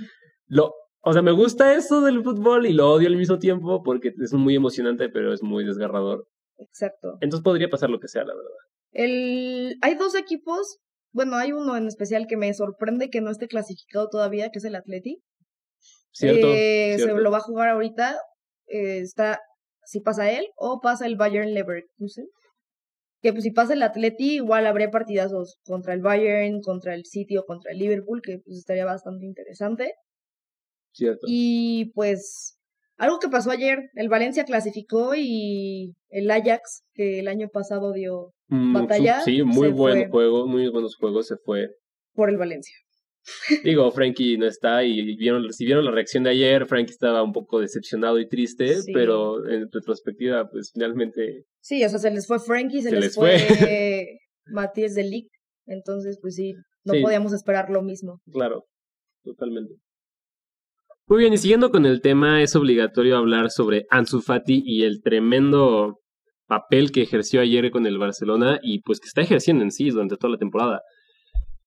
[0.49, 4.13] Lo, o sea, me gusta eso del fútbol y lo odio al mismo tiempo porque
[4.21, 6.27] es muy emocionante, pero es muy desgarrador.
[6.59, 7.17] Exacto.
[7.21, 8.51] Entonces podría pasar lo que sea, la verdad.
[8.93, 10.79] El, hay dos equipos,
[11.13, 14.65] bueno, hay uno en especial que me sorprende que no esté clasificado todavía, que es
[14.65, 15.23] el Atleti.
[16.13, 18.19] Cierto, eh, Se lo va a jugar ahorita.
[18.67, 19.41] Eh, está,
[19.85, 22.27] si pasa él o pasa el Bayern Leverkusen.
[23.23, 27.37] Que pues si pasa el Atleti, igual habría partidazos contra el Bayern, contra el City
[27.37, 29.95] o contra el Liverpool, que pues estaría bastante interesante.
[30.93, 31.27] Cierto.
[31.27, 32.60] Y pues
[33.01, 38.33] algo que pasó ayer, el Valencia clasificó y el Ajax, que el año pasado dio
[38.49, 41.69] Mm, batalla, Sí, muy buen juego, muy buenos juegos se fue.
[42.15, 42.75] por el Valencia.
[43.65, 47.33] Digo, Frankie no está y vieron, si vieron la reacción de ayer, Frankie estaba un
[47.33, 48.93] poco decepcionado y triste, Sí.
[48.93, 53.05] pero en retrospectiva, pues finalmente Sí, o sea, se les fue Frankie, se, Se les,
[53.05, 54.07] les fue, fue.
[54.47, 55.31] Matías de Ligt,
[55.67, 57.03] entonces pues sí, no Sí.
[57.03, 58.21] podíamos esperar lo mismo.
[58.33, 58.65] Claro,
[59.23, 59.75] totalmente.
[61.11, 65.03] Muy bien, y siguiendo con el tema, es obligatorio hablar sobre Ansu Fati y el
[65.03, 65.99] tremendo
[66.47, 70.17] papel que ejerció ayer con el Barcelona y pues que está ejerciendo en sí durante
[70.17, 70.83] toda la temporada.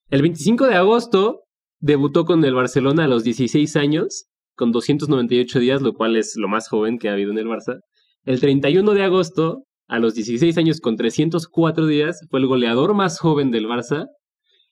[0.09, 1.41] El 25 de agosto
[1.81, 6.47] debutó con el Barcelona a los 16 años, con 298 días, lo cual es lo
[6.47, 7.81] más joven que ha habido en el Barça.
[8.23, 13.19] El 31 de agosto, a los 16 años con 304 días, fue el goleador más
[13.19, 14.05] joven del Barça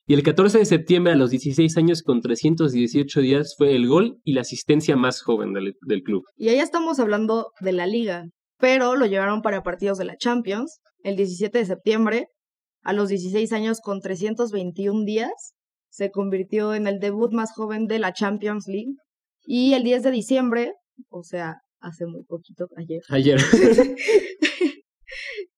[0.06, 4.18] y el 14 de septiembre, a los 16 años con 318 días, fue el gol
[4.24, 6.24] y la asistencia más joven del, del club.
[6.36, 8.24] Y ahí estamos hablando de la liga,
[8.58, 12.26] pero lo llevaron para partidos de la Champions el 17 de septiembre,
[12.82, 15.54] a los 16 años con 321 días,
[15.88, 18.94] se convirtió en el debut más joven de la Champions League.
[19.44, 20.72] Y el 10 de diciembre,
[21.10, 23.40] o sea, hace muy poquito, ayer, Ayer.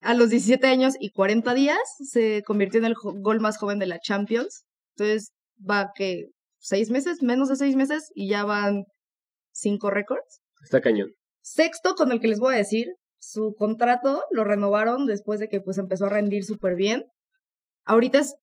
[0.04, 3.86] a los 17 años y 40 días, se convirtió en el gol más joven de
[3.86, 4.64] la Champions.
[4.96, 6.26] Entonces, va que
[6.58, 8.84] seis meses, menos de seis meses, y ya van
[9.52, 10.42] cinco récords.
[10.62, 11.10] Está cañón.
[11.40, 12.88] Sexto, con el que les voy a decir,
[13.18, 17.04] su contrato lo renovaron después de que pues empezó a rendir súper bien.
[17.84, 18.34] Ahorita es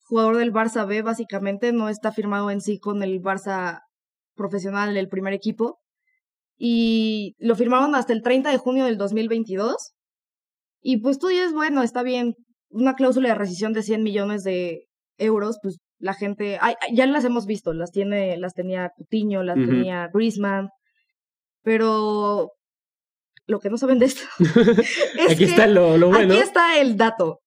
[0.00, 3.80] jugador del Barça B, básicamente, no está firmado en sí con el Barça
[4.34, 5.78] profesional, el primer equipo.
[6.58, 9.94] Y lo firmaron hasta el 30 de junio del 2022.
[10.80, 12.34] Y pues tú dices, bueno, está bien,
[12.70, 14.86] una cláusula de rescisión de 100 millones de
[15.18, 19.56] euros, pues la gente, ay, ya las hemos visto, las tiene, las tenía Coutinho, las
[19.56, 20.68] tenía Griezmann,
[21.62, 22.52] pero
[23.46, 26.32] lo que no saben de esto es Aquí que está lo, lo bueno.
[26.32, 27.40] aquí está el dato.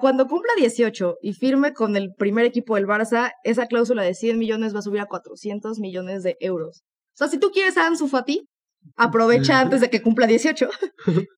[0.00, 4.38] Cuando cumpla 18 y firme con el primer equipo del Barça, esa cláusula de 100
[4.38, 6.82] millones va a subir a 400 millones de euros.
[7.14, 8.48] O sea, si tú quieres a Ansu Fati,
[8.96, 10.68] aprovecha antes de que cumpla 18.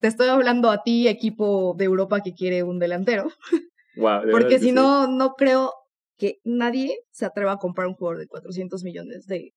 [0.00, 3.30] Te estoy hablando a ti, equipo de Europa que quiere un delantero.
[3.94, 4.72] De Porque que si sí.
[4.72, 5.72] no, no creo
[6.16, 9.52] que nadie se atreva a comprar un jugador de 400 millones de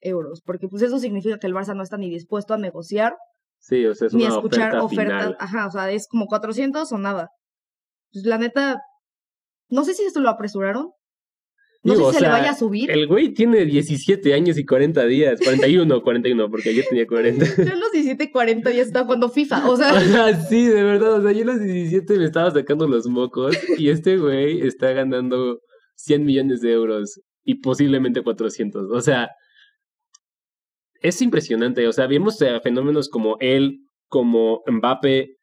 [0.00, 0.42] euros.
[0.44, 3.14] Porque pues eso significa que el Barça no está ni dispuesto a negociar
[3.60, 5.22] Sí, o sea, es ni a una escuchar oferta ofertas.
[5.22, 5.36] final.
[5.40, 7.30] Ajá, o sea, es como 400 o nada.
[8.12, 8.80] Pues la neta,
[9.68, 10.92] no sé si esto lo apresuraron.
[11.84, 12.90] No Digo, sé o si se le sea, vaya a subir.
[12.90, 15.40] El güey tiene 17 años y 40 días.
[15.42, 17.44] 41, 41, porque ayer tenía 40.
[17.64, 19.68] Yo a los 17 y 40 ya estaba jugando FIFA.
[19.68, 19.92] O sea,
[20.26, 21.14] Ah, sí, de verdad.
[21.14, 24.92] O sea, yo a los 17 me estaba sacando los mocos y este güey está
[24.92, 25.60] ganando
[25.94, 28.90] 100 millones de euros y posiblemente 400.
[28.90, 29.30] O sea,
[31.00, 31.86] es impresionante.
[31.86, 35.36] O sea, vimos fenómenos como él, como Mbappe,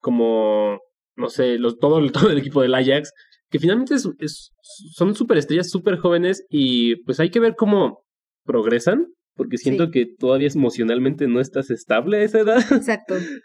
[0.00, 0.80] como,
[1.16, 3.12] no sé, los, todo, todo el equipo del Ajax,
[3.52, 4.50] que finalmente es, es-
[4.96, 8.02] son superestrellas súper jóvenes y pues hay que ver cómo
[8.44, 9.90] progresan, porque siento Sí.
[9.92, 13.14] que todavía emocionalmente no estás estable a esa edad exacto.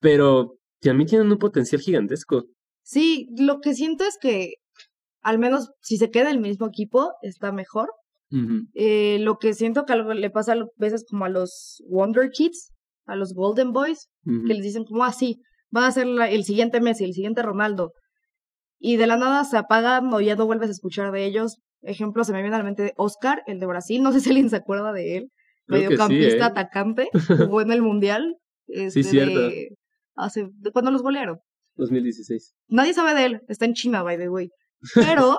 [0.00, 2.46] pero también tienen un potencial gigantesco.
[2.82, 4.54] Sí, lo que siento es que
[5.22, 7.90] al menos si se queda el mismo equipo, está mejor.
[8.74, 12.70] Eh, lo que siento que algo le pasa a veces como a los Wonder Kids,
[13.06, 16.80] a los Golden Boys, que les dicen como así, van a ser la- el siguiente
[16.80, 17.92] Messi, el siguiente Ronaldo.
[18.80, 21.58] Y de la nada se apagan o ya no vuelves a escuchar de ellos.
[21.82, 24.50] Ejemplo, se me viene a la mente Oscar, el de Brasil, no sé si alguien
[24.50, 25.30] se acuerda de él.
[25.66, 26.48] Creo sí, Mediocampista, ¿eh?
[26.48, 27.08] atacante,
[27.52, 28.36] jugó en el Mundial.
[28.66, 29.40] Este, cierto.
[29.40, 29.76] de-
[30.16, 31.38] hace, de cuando los golearon.
[31.76, 32.54] 2016.
[32.68, 34.48] Nadie sabe de él, está en China, by the way.
[34.94, 35.38] Pero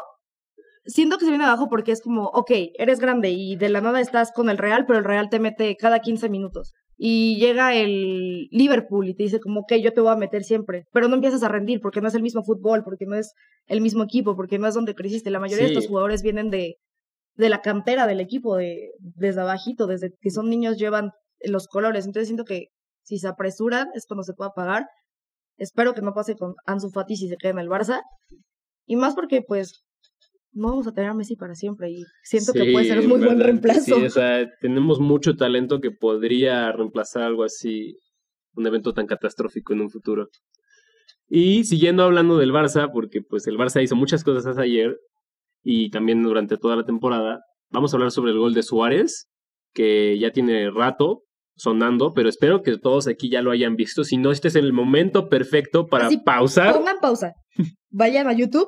[0.86, 4.00] siento que se viene abajo porque es como, ok, eres grande y de la nada
[4.00, 6.74] estás con el Real, pero el Real te mete cada 15 minutos.
[7.04, 10.86] Y llega el Liverpool y te dice como, ok, yo te voy a meter siempre,
[10.92, 13.34] pero no empiezas a rendir porque no es el mismo fútbol, porque no es
[13.66, 15.32] el mismo equipo, porque no es donde creciste.
[15.32, 16.76] La mayoría de estos jugadores vienen de,
[17.38, 21.10] de la cantera del equipo, de, desde abajito, desde que son niños llevan
[21.40, 22.06] los colores.
[22.06, 22.68] Entonces siento que
[23.02, 24.86] si se apresuran es cuando se pueda pagar.
[25.58, 28.02] Espero que no pase con Ansu Fati si se queda en el Barça.
[28.86, 29.82] Y más porque, pues,
[30.54, 31.92] no vamos a tener a Messi para siempre.
[31.92, 33.96] Y siento que puede ser un muy buen reemplazo.
[33.96, 37.98] Sí, o sea, tenemos mucho talento que podría reemplazar algo así,
[38.56, 40.28] un evento tan catastrófico en un futuro.
[41.28, 44.98] Y siguiendo hablando del Barça, porque pues el Barça hizo muchas cosas ayer
[45.64, 49.30] y también durante toda la temporada, vamos a hablar sobre el gol de Suárez,
[49.74, 51.24] que ya tiene rato
[51.56, 54.04] sonando, pero espero que todos aquí ya lo hayan visto.
[54.04, 57.34] Si no, este es el momento perfecto para Así, pausar Pongan pausa.
[57.90, 58.68] Vayan a YouTube.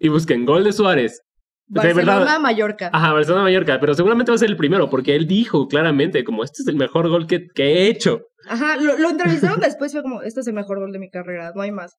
[0.00, 1.22] Y busquen gol de Suárez.
[1.68, 2.90] Barcelona-Mallorca.
[2.92, 6.62] Ajá, Barcelona-Mallorca, pero seguramente va a ser el primero, porque él dijo claramente, como, este
[6.62, 8.22] es el mejor gol que, que he hecho.
[8.48, 11.52] Ajá, lo, lo entrevistaron después, fue como, este es el mejor gol de mi carrera,
[11.54, 11.94] no hay más.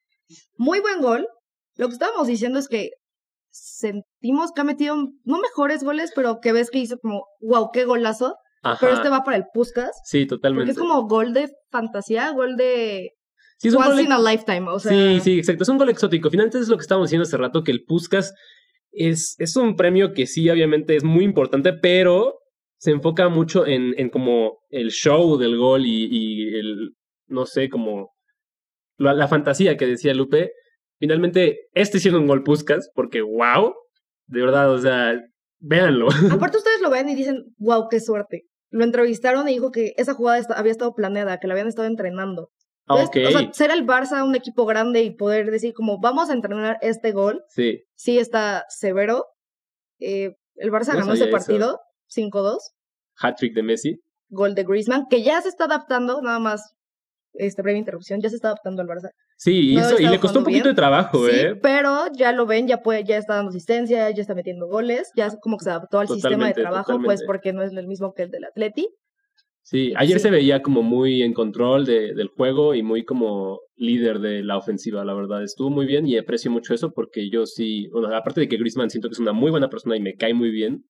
[0.57, 1.25] Muy buen gol.
[1.77, 2.89] Lo que estábamos diciendo es que
[3.51, 7.85] sentimos que ha metido, no mejores goles, pero que ves que hizo como, wow, qué
[7.85, 8.35] golazo.
[8.79, 9.89] Pero este va para el Puskas.
[10.03, 10.65] Sí, totalmente.
[10.65, 13.11] Porque es como gol de fantasía, gol de
[13.61, 14.69] sí, es un Once in a lifetime.
[14.69, 14.91] O sea...
[14.91, 15.63] Sí, sí, exacto.
[15.63, 16.29] Es un gol exótico.
[16.29, 18.33] Finalmente es lo que estábamos diciendo hace rato, que el Puskas
[18.91, 22.39] es, es un premio que sí, obviamente, es muy importante, pero
[22.77, 26.95] se enfoca mucho en, en como el show del gol y, y el,
[27.27, 28.09] no sé, como
[28.97, 30.51] la, la, fantasía que decía Lupe.
[30.99, 33.73] Finalmente, este siendo un gol Puskas, porque wow,
[34.25, 35.19] de verdad, o sea,
[35.59, 36.07] véanlo.
[36.31, 40.13] Aparte ustedes lo ven y dicen, wow, qué suerte lo entrevistaron y dijo que esa
[40.13, 42.49] jugada había estado planeada, que la habían estado entrenando.
[42.95, 43.25] Okay.
[43.25, 46.77] O sea, ser el Barça un equipo grande y poder decir como vamos a entrenar
[46.81, 49.25] este gol, sí, sí está severo.
[49.99, 51.79] Eh, el Barça ganó ese partido
[52.15, 52.57] 5-2.
[53.19, 54.01] Hat-trick de Messi.
[54.29, 56.75] Gol de Griezmann, que ya se está adaptando, nada más
[57.33, 59.09] este breve interrupción, ya se está adaptando al Barça.
[59.37, 61.55] Sí, y le costó un poquito de trabajo, sí, ¿eh?
[61.55, 65.29] Pero ya lo ven, ya puede, ya está dando asistencia, ya está metiendo goles, ya
[65.39, 67.05] como que se adaptó al sistema de trabajo, pues, totalmente.
[67.05, 68.87] pues porque no es el mismo que el del Atleti.
[69.63, 70.23] Sí, ayer sí.
[70.23, 74.57] se veía como muy en control de, del juego y muy como líder de la
[74.57, 75.43] ofensiva, la verdad.
[75.43, 78.89] Estuvo muy bien y aprecio mucho eso porque yo sí, bueno, aparte de que Griezmann
[78.89, 80.85] siento que es una muy buena persona y me cae muy bien,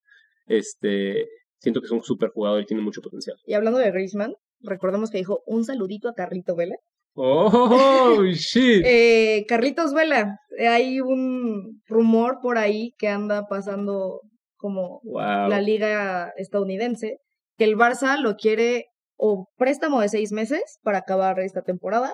[0.48, 1.28] este,
[1.60, 3.38] siento que es un súper jugador y tiene mucho potencial.
[3.46, 6.76] Y hablando de Griezmann, recordemos que dijo un saludito a Carlito Vela.
[7.14, 8.84] ¡Oh, shit!
[8.86, 14.22] eh, Carlitos Vela, hay un rumor por ahí que anda pasando
[14.56, 15.50] como wow.
[15.50, 17.18] la liga estadounidense,
[17.62, 18.86] que el Barça lo quiere
[19.18, 22.12] o préstamo de seis meses para acabar esta temporada,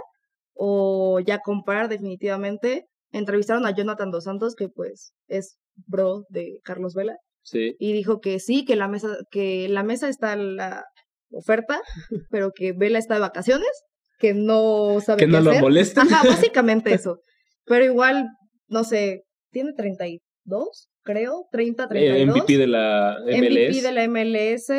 [0.53, 2.83] o ya comprar definitivamente.
[3.13, 7.15] Entrevistaron a Jonathan Dos Santos, que pues es bro de Carlos Vela.
[7.43, 7.77] Sí.
[7.79, 10.83] Y dijo que sí, que la mesa, que la mesa está la
[11.31, 11.79] oferta,
[12.29, 13.71] pero que Vela está de vacaciones
[14.19, 15.53] que no sabe que qué no hacer.
[15.53, 16.01] lo molesta.
[16.01, 17.21] Ajá, básicamente eso.
[17.63, 18.27] Pero igual,
[18.67, 22.19] no sé, tiene 32, creo, 30, 32.
[22.19, 23.35] Eh, MVP de la MLS.
[23.37, 24.71] MVP de la MLS,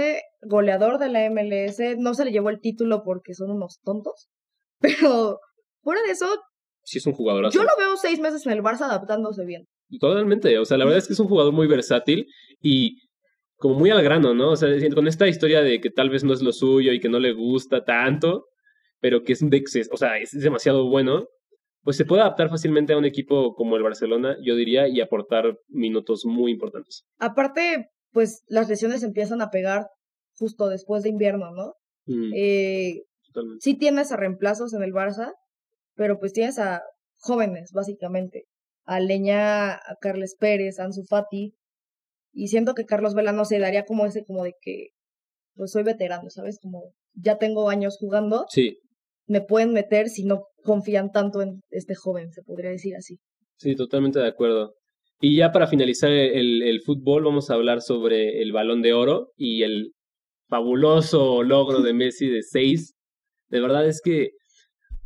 [0.43, 1.79] goleador de la MLS.
[1.99, 4.29] No se le llevó el título porque son unos tontos.
[4.81, 5.39] Pero
[5.83, 6.27] fuera de eso.
[6.83, 7.51] Sí, es un jugador.
[7.53, 9.67] Yo lo veo seis meses en el Barça adaptándose bien.
[10.01, 10.59] Totalmente.
[10.59, 12.27] O sea, la verdad es que es un jugador muy versátil
[12.61, 12.97] y
[13.57, 14.53] como muy al grano, ¿no?
[14.53, 17.09] O sea, con esta historia de que tal vez no es lo suyo y que
[17.09, 18.47] no le gusta tanto,
[19.01, 21.27] pero que es exceso, o sea, es demasiado bueno,
[21.83, 25.59] pues se puede adaptar fácilmente a un equipo como el Barcelona, yo diría, y aportar
[25.69, 27.05] minutos muy importantes.
[27.19, 29.87] Aparte, pues las lesiones empiezan a pegar
[30.39, 31.75] justo después de invierno, ¿no?
[32.07, 33.03] Mm, Eh,
[33.61, 35.33] sí tienes a reemplazos en el Barça,
[35.95, 36.83] pero pues tienes a
[37.21, 38.45] jóvenes, básicamente.
[38.85, 41.55] A Leña, a Carles Pérez, a Ansu Fati.
[42.33, 44.89] Y siento que Carlos Vela no se daría como ese, como de que,
[45.55, 46.59] pues soy veterano, ¿sabes?
[46.63, 48.79] Como ya tengo años jugando, Sí,
[49.27, 53.19] me pueden meter si no confían tanto en este joven, se podría decir así.
[53.57, 54.75] sí, totalmente de acuerdo.
[55.21, 59.33] Y ya para finalizar el, el fútbol, vamos a hablar sobre el balón de oro
[59.37, 59.93] y el
[60.49, 62.95] fabuloso logro de Messi de seis.
[63.49, 64.31] De verdad es que,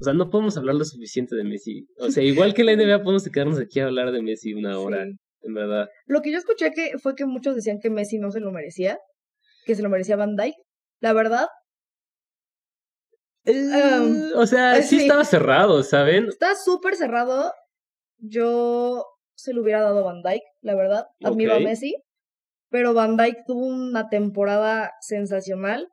[0.00, 1.86] o sea, no podemos hablar lo suficiente de Messi.
[1.98, 5.04] O sea, igual que la NBA, podemos quedarnos aquí a hablar de Messi una hora,
[5.04, 5.12] Sí.
[5.42, 5.88] en verdad.
[6.06, 8.98] Lo que yo escuché que fue que muchos decían que Messi no se lo merecía,
[9.64, 10.56] que se lo merecía Van Dyke.
[11.00, 11.46] La verdad,
[13.44, 15.02] Um, o sea, sí, sí.
[15.02, 16.28] estaba cerrado, ¿saben?
[16.28, 17.52] está súper cerrado.
[18.18, 21.06] Yo se lo hubiera dado a Van Dyke, la verdad.
[21.24, 21.96] A Messi.
[22.72, 25.88] Pero Van Dyke tuvo una temporada sensacional.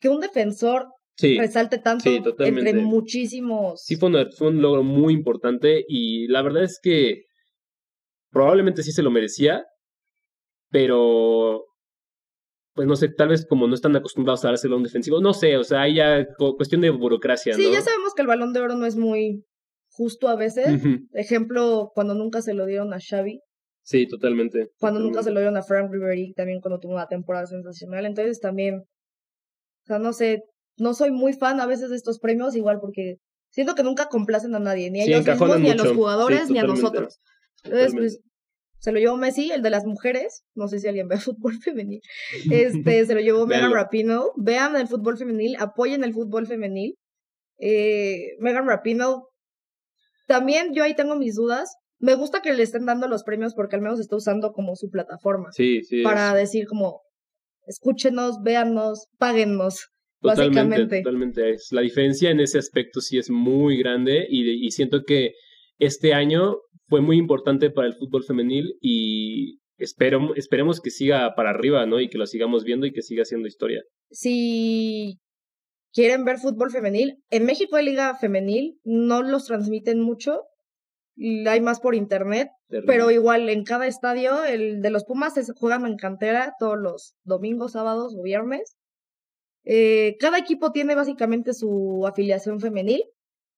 [0.00, 3.82] Que un defensor Sí, resalte tanto sí, entre muchísimos.
[3.84, 7.24] sí fue, un logro muy importante y la verdad es que
[8.30, 9.66] probablemente sí se lo merecía,
[10.70, 11.64] pero
[12.74, 15.34] pues no sé, tal vez como no están acostumbrados a dárselo a un defensivo, no
[15.34, 17.72] sé, o sea, hay ya cu- cuestión de burocracia, Sí, ¿no?
[17.72, 19.44] ya sabemos que el balón de oro no es muy
[19.90, 20.80] justo a veces.
[21.12, 23.40] Ejemplo, cuando nunca se lo dieron a Xavi,
[23.82, 24.70] Sí, totalmente.
[24.78, 28.06] cuando nunca se lo dieron a Frank Ribery, también cuando tuvo una temporada sensacional.
[28.06, 30.44] Entonces también, o sea, no sé,
[30.76, 33.16] no soy muy fan a veces de estos premios, igual porque
[33.50, 36.46] siento que nunca complacen a nadie, ni a Sí, ellos mismos, ni a los jugadores,
[36.46, 37.18] Sí, ni a nosotros.
[37.64, 38.20] Entonces, pues,
[38.80, 40.42] se lo llevó Messi, el de las mujeres.
[40.54, 42.00] No sé si alguien ve fútbol femenil.
[42.50, 43.72] Este, se lo llevó Megan.
[43.72, 44.32] Rapinoe.
[44.36, 46.96] Vean el fútbol femenil, apoyen el fútbol femenil.
[47.58, 49.22] Eh, Megan Rapinoe.
[50.26, 51.76] También yo ahí tengo mis dudas.
[52.00, 54.88] Me gusta que le estén dando los premios porque al menos está usando como su
[54.90, 56.02] plataforma Sí, sí.
[56.02, 57.00] para es- decir como
[57.66, 59.88] escúchenos, véannos, páguennos.
[60.22, 61.02] Totalmente, básicamente.
[61.02, 61.50] totalmente.
[61.50, 65.32] Es, la diferencia en ese aspecto sí es muy grande y, y siento que
[65.78, 66.56] este año
[66.88, 72.00] fue muy importante para el fútbol femenil y espero, esperemos que siga para arriba, ¿no?
[72.00, 73.82] Y que lo sigamos viendo y que siga siendo historia.
[74.10, 75.18] Si
[75.94, 80.42] quieren ver fútbol femenil, en México hay liga femenil, no los transmiten mucho,
[81.46, 82.48] hay más por internet,
[82.86, 87.14] pero igual en cada estadio, el de los Pumas se juegan en cantera todos los
[87.24, 88.76] domingos, sábados o viernes.
[89.64, 93.02] Eh, cada equipo tiene básicamente su afiliación femenil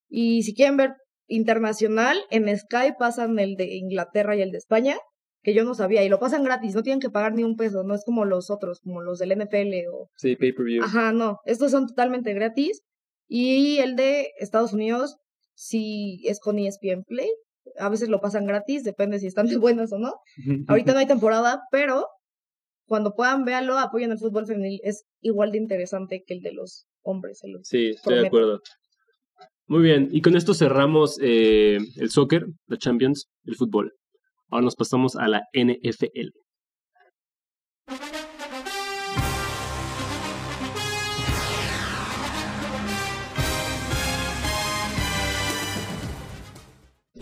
[0.09, 0.95] y si quieren ver
[1.29, 4.97] internacional, en Sky pasan el de Inglaterra y el de España,
[5.43, 7.85] que yo no sabía, y lo pasan gratis, no tienen que pagar ni un peso,
[7.85, 10.11] no es como los otros, como los del NFL o...
[10.17, 10.83] Sí, pay-per-view.
[10.85, 12.83] Ajá, no, estos son totalmente gratis.
[13.29, 15.17] Y el de Estados Unidos,
[15.55, 17.31] sí es con ESPN Play,
[17.79, 20.15] a veces lo pasan gratis, depende si están de buenas o no.
[20.69, 22.07] Ahorita no hay temporada, pero
[22.87, 26.87] cuando puedan véanlo, apoyen el fútbol femenil, es igual de interesante que el de los
[27.03, 27.41] hombres.
[27.63, 28.61] sí, estoy de acuerdo.
[29.67, 33.95] Muy bien, y con esto cerramos eh, el soccer, la Champions, el fútbol.
[34.51, 36.29] Ahora nos pasamos a la NFL.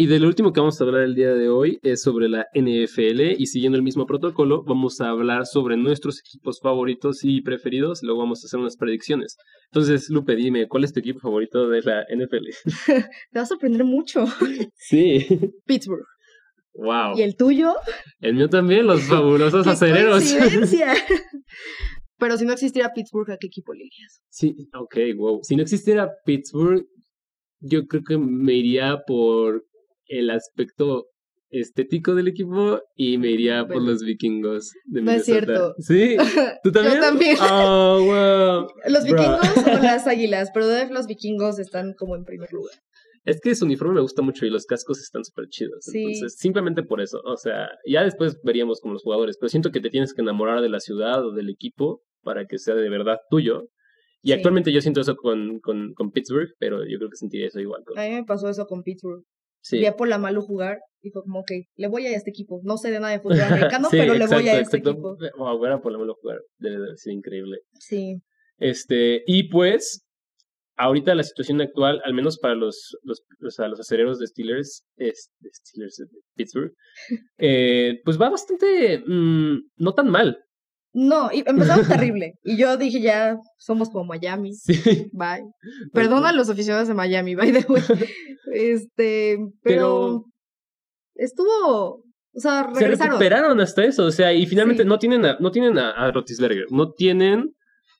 [0.01, 2.47] Y de lo último que vamos a hablar el día de hoy es sobre la
[2.55, 8.03] NFL y siguiendo el mismo protocolo vamos a hablar sobre nuestros equipos favoritos y preferidos
[8.03, 9.37] y luego vamos a hacer unas predicciones.
[9.67, 12.47] Entonces, Lupe, dime, ¿cuál es tu equipo favorito de la NFL?
[12.87, 14.25] Te va a sorprender mucho.
[14.75, 15.27] Sí.
[15.67, 16.07] Pittsburgh.
[16.73, 17.19] Wow.
[17.19, 17.75] ¿Y el tuyo?
[18.21, 20.25] El mío también, los fabulosos acereros.
[22.17, 24.23] Pero si no existiera Pittsburgh, ¿a qué equipo le irías?
[24.31, 25.41] Sí, ok, wow.
[25.43, 26.87] Si no existiera Pittsburgh,
[27.61, 29.67] yo creo que me iría por
[30.11, 31.07] el aspecto
[31.51, 35.75] estético del equipo y me iría por los vikingos de No es cierto.
[35.79, 36.17] ¿Sí?
[36.63, 36.95] ¿Tú también?
[36.95, 37.37] Yo también.
[37.41, 38.69] Oh, wow.
[38.89, 42.75] Los vikingos o las águilas, pero los vikingos están como en primer lugar.
[43.25, 45.87] Es que su uniforme me gusta mucho y los cascos están súper chidos.
[45.93, 47.21] Entonces, simplemente por eso.
[47.25, 50.63] O sea, ya después veríamos con los jugadores, pero siento que te tienes que enamorar
[50.63, 53.69] de la ciudad o del equipo para que sea de verdad tuyo.
[54.23, 57.59] Y actualmente yo siento eso con, con, con, Pittsburgh, pero yo creo que sentiría eso
[57.59, 57.83] igual.
[57.87, 57.99] Con...
[57.99, 59.25] A mí me pasó eso con Pittsburgh.
[59.63, 59.79] Sí.
[59.79, 62.61] Vi a Polamalu jugar y fue como, ok, le voy a este equipo.
[62.65, 65.17] No sé de nada de fútbol americano, pero le voy a este equipo.
[65.37, 67.59] Wow, ver a Polamalu jugar debe ser increíble.
[67.79, 68.21] Sí.
[68.59, 70.07] Este, y pues,
[70.77, 75.31] ahorita la situación actual, al menos para los, los, los, los acereros de Steelers, es,
[75.41, 76.73] de Steelers de Pittsburgh,
[77.39, 80.39] eh, pues va bastante, mmm, no tan mal.
[80.93, 82.35] No, y empezamos terrible.
[82.43, 84.53] Y yo dije, ya somos como Miami.
[84.61, 85.11] Sí.
[85.13, 85.45] Bye.
[85.93, 87.83] Perdona a los aficionados de Miami, by the way.
[88.53, 90.25] Este, pero,
[91.15, 92.03] estuvo.
[92.33, 92.97] O sea, regresaron.
[92.97, 94.07] Se recuperaron hasta eso.
[94.07, 97.55] O sea, y finalmente no tienen a, no tienen a, a Rotisberger, no tienen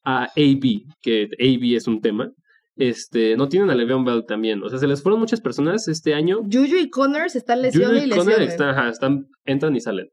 [0.05, 2.33] a AB, que AB es un tema.
[2.77, 4.63] Este, no tienen a Le'Veon Bell también.
[4.63, 6.39] O sea, se les fueron muchas personas este año.
[6.51, 8.41] Juju y Connors están lesionados y lesionados.
[8.41, 10.09] Están, ajá, están, entran y salen.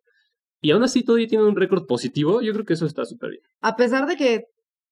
[0.61, 2.41] Y aún así todavía tienen un récord positivo.
[2.41, 3.43] Yo creo que eso está súper bien.
[3.61, 4.45] A pesar de que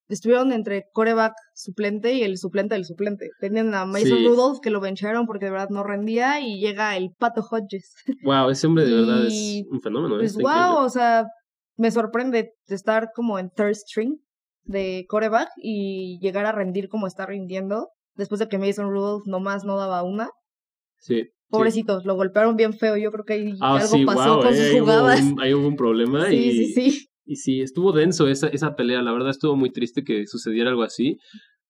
[0.08, 3.30] estuvieron entre coreback suplente y el suplente del suplente.
[3.40, 7.10] Tenían a Mason Rudolph que lo vencharon porque de verdad no rendía y llega el
[7.18, 7.96] Pato Hodges.
[8.24, 10.18] Wow, ese hombre de verdad es un fenómeno.
[10.18, 11.26] Pues wow, o sea,
[11.78, 14.18] me sorprende estar como en third string
[14.64, 19.64] de coreback y llegar a rendir como está rindiendo después de que Mason Rudolph nomás
[19.64, 20.30] no daba una.
[21.00, 21.30] Sí.
[21.50, 22.98] Pobrecitos, lo golpearon bien feo.
[22.98, 25.22] Yo creo que ahí ah, algo pasó con sus jugadas.
[25.40, 27.08] ahí hubo un problema sí, y, sí, sí.
[27.26, 29.02] Y sí, estuvo denso esa, esa pelea.
[29.02, 31.18] La verdad estuvo muy triste que sucediera algo así.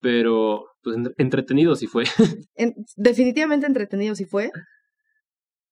[0.02, 2.04] Pero, pues, entretenido sí fue.
[2.96, 4.52] definitivamente entretenido sí fue.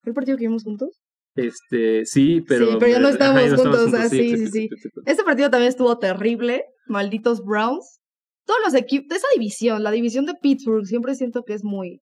[0.02, 1.02] ¿Fue el partido que vimos juntos?
[1.36, 2.72] Este, sí, pero.
[2.72, 3.92] Sí, pero ya no estábamos juntos.
[4.10, 4.70] sí, sí, sí,
[5.06, 6.66] Este partido también estuvo terrible.
[6.88, 8.00] Malditos Browns.
[8.46, 12.02] Todos los equipos de esa división, la división de Pittsburgh, siempre siento que es muy.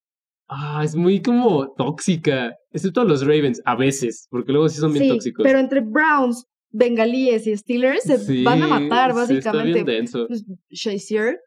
[0.53, 2.53] Ah, es muy como tóxica.
[2.71, 5.43] Excepto los Ravens, a veces, porque luego sí son bien tóxicos.
[5.43, 9.79] Pero entre Browns, bengalíes y Steelers se van a matar, básicamente.
[9.79, 10.27] Está bien denso.
[10.27, 11.37] Pues, Shazier,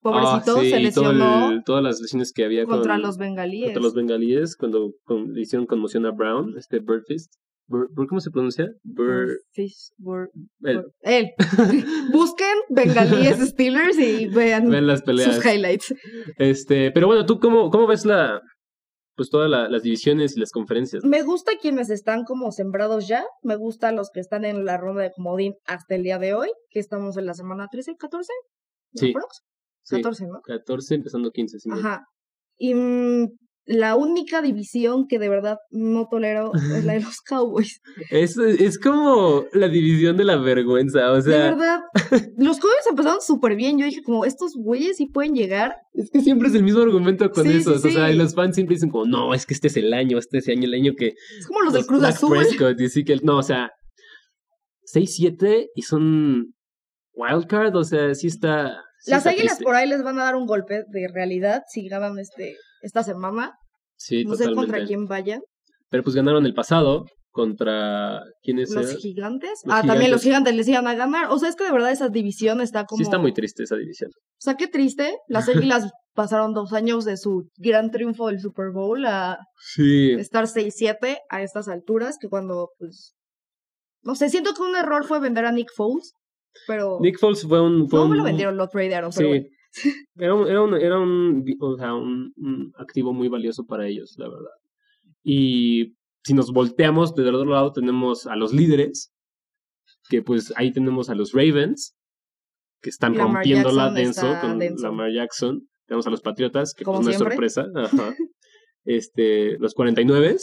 [0.00, 1.62] pobrecito, ah, se lesionó.
[1.64, 3.64] todas las lesiones que había contra los bengalíes.
[3.64, 7.34] Contra los bengalíes, cuando le hicieron conmoción a Brown, este Birdfist.
[8.08, 8.68] ¿Cómo se pronuncia?
[8.82, 9.38] Bird.
[11.00, 11.30] Él.
[12.12, 15.36] Busquen bengalíes Steelers y vean, las peleas.
[15.36, 15.94] sus highlights.
[16.36, 18.42] Este, pero bueno, ¿tú cómo, cómo ves la,
[19.14, 21.04] pues todas las divisiones y las conferencias.
[21.04, 25.02] Me gusta quienes están como sembrados ya, me gusta los que están en la ronda
[25.02, 28.32] de comodín hasta el día de hoy, que estamos en la semana 13, 14.
[28.94, 29.12] Sí.
[29.90, 30.40] 14, ¿no?
[30.42, 31.70] 14 empezando 15, sí.
[31.72, 32.06] Ajá.
[32.56, 33.28] Y mm,
[33.64, 37.80] la única división que de verdad no tolero es la de los Cowboys.
[38.10, 41.32] Es, es como la división de la vergüenza, o sea.
[41.32, 41.80] De verdad,
[42.36, 43.78] los Cowboys empezaron súper bien.
[43.78, 45.76] Yo dije, como, estos güeyes sí pueden llegar.
[45.92, 47.74] Es que siempre es el mismo argumento con eso.
[47.74, 50.18] O sea, y los fans siempre dicen, como, no, es que este es el año,
[50.18, 51.14] este es el año, el año que.
[51.38, 52.36] Es como los del Cruz Azul.
[52.36, 53.70] Prescott, y sí que, no, o sea.
[54.92, 56.54] 6-7 y son
[57.14, 58.76] wildcard, o sea, sí está.
[58.98, 59.64] sí Las está águilas triste.
[59.64, 63.54] por ahí les van a dar un golpe de realidad si ganan este esta semana.
[63.96, 65.40] Sí, No sé contra quién vayan.
[65.88, 68.20] Pero pues ganaron el pasado contra.
[68.42, 68.96] ¿Quiénes Los eran?
[68.98, 69.60] gigantes.
[69.64, 70.52] Los ah, también los gigantes.
[70.52, 71.30] gigantes les iban a ganar.
[71.30, 72.98] O sea, es que de verdad esa división está como.
[72.98, 74.10] Sí, está muy triste esa división.
[74.14, 75.16] O sea, qué triste.
[75.28, 79.38] Las águilas pasaron dos años de su gran triunfo del Super Bowl a
[79.74, 80.12] Sí.
[80.12, 83.14] estar 6-7 a estas alturas, que cuando, pues.
[84.02, 86.14] No sé, siento que un error fue vender a Nick Foles,
[86.66, 86.98] pero.
[87.00, 87.88] Nick Foles fue un.
[87.88, 89.38] Fue no me lo vendieron, lo tradearon, pero Sí.
[89.40, 89.46] bueno.
[90.16, 94.14] Era un, era un, era un, o sea, un, un activo muy valioso para ellos,
[94.18, 94.50] la verdad.
[95.24, 95.94] Y
[96.24, 99.12] si nos volteamos del otro lado, tenemos a los líderes,
[100.08, 101.96] que pues ahí tenemos a los Ravens,
[102.80, 104.84] que están Lamar rompiéndola denso con denso.
[104.84, 105.68] Lamar Jackson.
[105.86, 107.66] Tenemos a los Patriotas, que pues no es sorpresa.
[107.74, 108.14] Ajá.
[108.84, 110.36] Este, los 49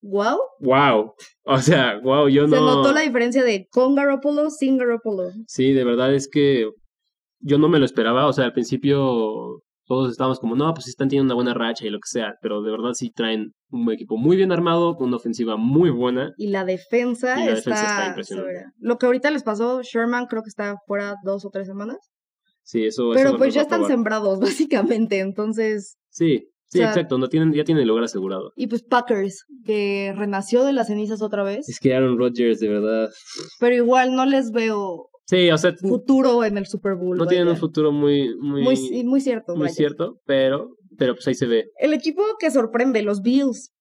[0.00, 0.38] Wow.
[0.60, 1.14] wow.
[1.44, 2.76] O sea, wow, yo Se no.
[2.76, 5.30] notó la diferencia de con Garoppolo, sin Garoppolo.
[5.46, 6.70] Sí, de verdad es que
[7.40, 8.26] yo no me lo esperaba.
[8.26, 11.86] O sea, al principio todos estábamos como, no, pues sí están teniendo una buena racha
[11.86, 12.34] y lo que sea.
[12.42, 16.32] Pero de verdad sí traen un equipo muy bien armado, con una ofensiva muy buena.
[16.36, 18.64] Y la defensa, Y la está, defensa está impresionante.
[18.78, 21.96] Lo que ahorita les pasó, Sherman creo que está fuera dos o tres semanas.
[22.62, 23.10] Sí, eso.
[23.14, 25.20] Pero eso pues ya están sembrados, básicamente.
[25.20, 25.96] Entonces.
[26.10, 27.16] Sí, sí, o sea- exacto.
[27.16, 28.52] No tienen, ya tienen el lugar asegurado.
[28.56, 31.66] Y pues Packers, que renació de las cenizas otra vez.
[31.66, 33.08] Es que Aaron Rodgers, de verdad.
[33.58, 37.18] Pero igual no les veo Sí, o sea, futuro en el Super Bowl.
[37.18, 39.54] no tienen un futuro muy, muy, Muy, muy cierto.
[39.54, 39.74] muy vaya.
[39.74, 41.70] cierto, pero, pero pues ahí se ve.
[41.78, 43.74] El equipo que sorprende, los Bills.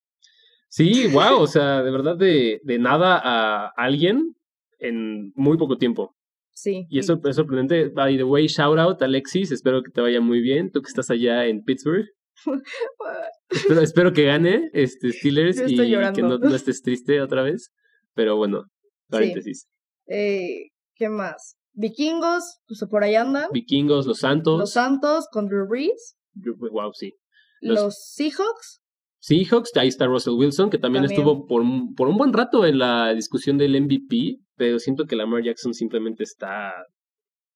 [0.67, 4.35] Sí, wow, o sea, de verdad de, de nada a alguien
[4.79, 6.17] en muy poco tiempo.
[6.51, 6.85] Sí.
[6.89, 7.87] Y eso es sorprendente.
[7.87, 10.69] By the way, shout out Alexis, espero que te vaya muy bien.
[10.69, 12.07] Tú que estás allá en Pittsburgh.
[13.49, 17.71] espero, espero que gane este Steelers y que no estés triste otra vez.
[18.15, 18.65] Pero bueno,
[19.09, 19.69] paréntesis.
[20.07, 21.55] Eh, ¿Qué más?
[21.73, 23.49] Vikingos, pues por ahí andan.
[23.51, 24.59] Vikingos, los Santos.
[24.59, 26.15] Los Santos con Drew Brees.
[26.35, 27.13] wow, sí.
[27.61, 28.81] Los- Los, Seahawks.
[29.19, 31.19] Seahawks, ahí está Russell Wilson, que también, También.
[31.19, 35.15] estuvo por, un- por un buen rato en la discusión del MVP, pero siento que
[35.15, 36.71] Lamar Jackson simplemente está,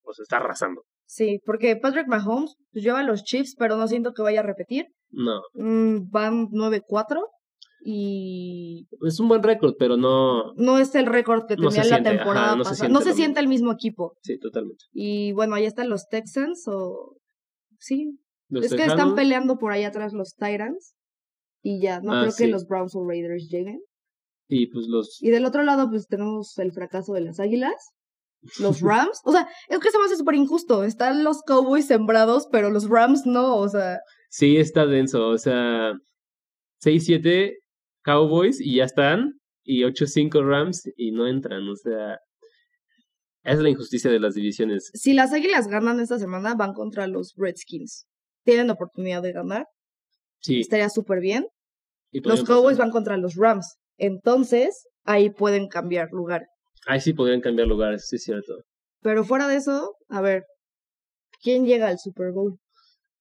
[0.04, 0.84] o sea, está arrasando.
[1.06, 4.44] Sí, porque Patrick Mahomes pues, lleva a los Chiefs, pero no siento que vaya a
[4.44, 4.88] repetir.
[5.10, 7.22] No, Mm, van 9-4
[7.84, 11.90] y es un buen récord, pero no, no es el récord que No tenía se
[11.90, 12.76] la siente, ajá, temporada no se pasada.
[12.76, 14.18] siente no se siente el mismo equipo.
[14.22, 14.86] sí, totalmente.
[14.94, 17.18] Y bueno, ahí están los Texans o...
[17.80, 18.20] Sí,
[18.50, 20.94] Los es que están peleando por ahí atrás los Titans.
[21.64, 23.80] Y ya, no Ah, creo que los Browns o Raiders lleguen.
[24.48, 27.74] Y pues los, Y del otro lado, pues tenemos el fracaso de las Águilas,
[28.60, 29.22] los Rams.
[29.26, 30.84] O sea, es que se me hace súper injusto.
[30.84, 33.58] Están los Cowboys sembrados, pero los Rams no.
[33.58, 35.94] O sea, sí está denso, o sea,
[36.84, 37.54] 6-7
[38.04, 42.18] Cowboys y ya están, y 8-5 Rams y no entran, o sea,
[43.44, 44.92] es la injusticia de las divisiones.
[44.94, 48.06] si las Águilas ganan esta semana, van contra los Redskins.
[48.44, 49.66] Tienen oportunidad de ganar.
[50.42, 50.60] Sí.
[50.60, 51.48] Estaría súper bien.
[52.12, 52.86] Los Cowboys pasar.
[52.86, 53.78] van contra los Rams.
[53.98, 56.46] Entonces, ahí pueden cambiar lugar.
[56.88, 58.56] Ahí sí podrían cambiar lugares, sí es cierto.
[59.02, 60.44] Pero fuera de eso, a ver,
[61.42, 62.58] ¿quién llega al Super Bowl?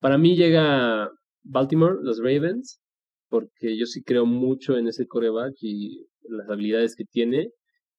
[0.01, 1.11] Para mí llega
[1.43, 2.81] Baltimore, los Ravens,
[3.31, 7.51] porque yo sí creo mucho en ese coreback y las habilidades que tiene.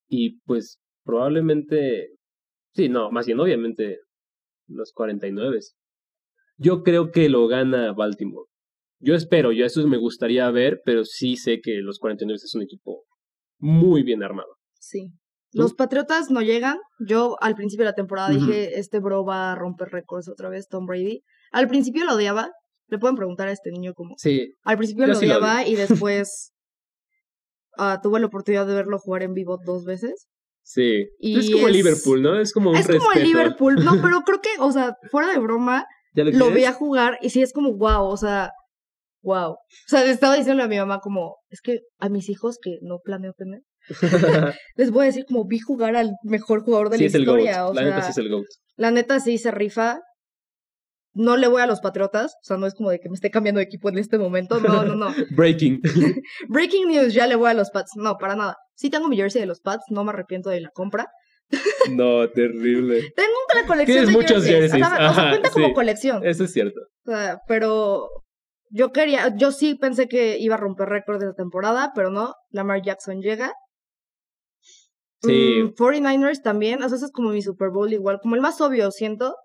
[0.07, 2.09] Y pues probablemente,
[2.75, 3.99] sí, no, más bien obviamente
[4.67, 5.59] los 49.
[6.57, 8.47] Yo creo que lo gana Baltimore.
[8.99, 12.61] Yo espero, yo eso me gustaría ver, pero sí sé que los 49 es un
[12.61, 13.05] equipo
[13.57, 14.57] muy bien armado.
[14.79, 15.11] Sí.
[15.53, 16.77] Los Patriotas no llegan.
[16.99, 20.67] Yo al principio de la temporada dije, este bro va a romper récords otra vez,
[20.67, 21.23] Tom Brady.
[21.51, 22.51] Al principio lo odiaba.
[22.91, 24.13] Le pueden preguntar a este niño cómo.
[24.17, 25.75] Sí, Al principio lo sí lo odiaba y
[26.05, 26.51] después
[27.77, 30.27] ah, tuve la oportunidad de verlo jugar en vivo dos veces.
[30.63, 31.07] sí.
[31.19, 32.39] Y es como es- Liverpool, ¿no?
[32.39, 33.25] Es como un es como el respeto.
[33.27, 33.75] Liverpool.
[33.83, 36.53] No, pero creo que, o sea, fuera de broma, ¿Ya lo quieres?
[36.53, 38.51] vi a jugar y sí es como wow, o sea,
[39.23, 39.51] wow.
[39.53, 42.77] O sea, le estaba diciendo a mi mamá como, es que a mis hijos que
[42.81, 43.61] no planeo tener,
[44.75, 47.21] les voy a decir como vi jugar al mejor jugador de sí la es el
[47.21, 47.61] historia.
[47.63, 47.71] GOAT.
[47.71, 48.45] O La sea, neta sí es el GOAT.
[48.75, 50.01] la neta sí se rifa.
[51.13, 53.29] No le voy a los Patriotas, o sea, no es como de que me esté
[53.29, 54.59] cambiando de equipo en este momento.
[54.59, 55.13] No, no, no.
[55.35, 55.81] Breaking.
[56.49, 57.91] Breaking news, ya le voy a los Pats.
[57.95, 58.55] No, para nada.
[58.75, 61.09] Sí tengo mi jersey de los Pats, no me arrepiento de la compra.
[61.91, 63.11] no, terrible.
[63.15, 64.71] Tengo una colección Tienes de muchos jerseys.
[64.71, 66.25] jerseys, O sea, o sea, ajá, cuenta como colección.
[66.25, 66.79] Eso es cierto.
[67.05, 68.07] O sea, pero
[68.69, 72.33] yo quería, yo sí pensé que iba a romper récord de esta temporada, pero no.
[72.51, 73.53] Lamar Jackson llega.
[75.21, 75.61] Sí.
[75.61, 78.59] Mm, 49ers también, o sea, ese es como mi Super Bowl igual, como el más
[78.61, 79.35] obvio, siento.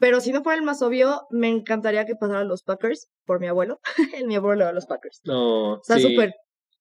[0.00, 3.46] Pero si no fuera el más obvio, me encantaría que pasaran los Packers por mi
[3.46, 3.80] abuelo.
[4.16, 5.20] el mi abuelo a los Packers.
[5.24, 6.02] No, Está sí.
[6.02, 6.32] súper,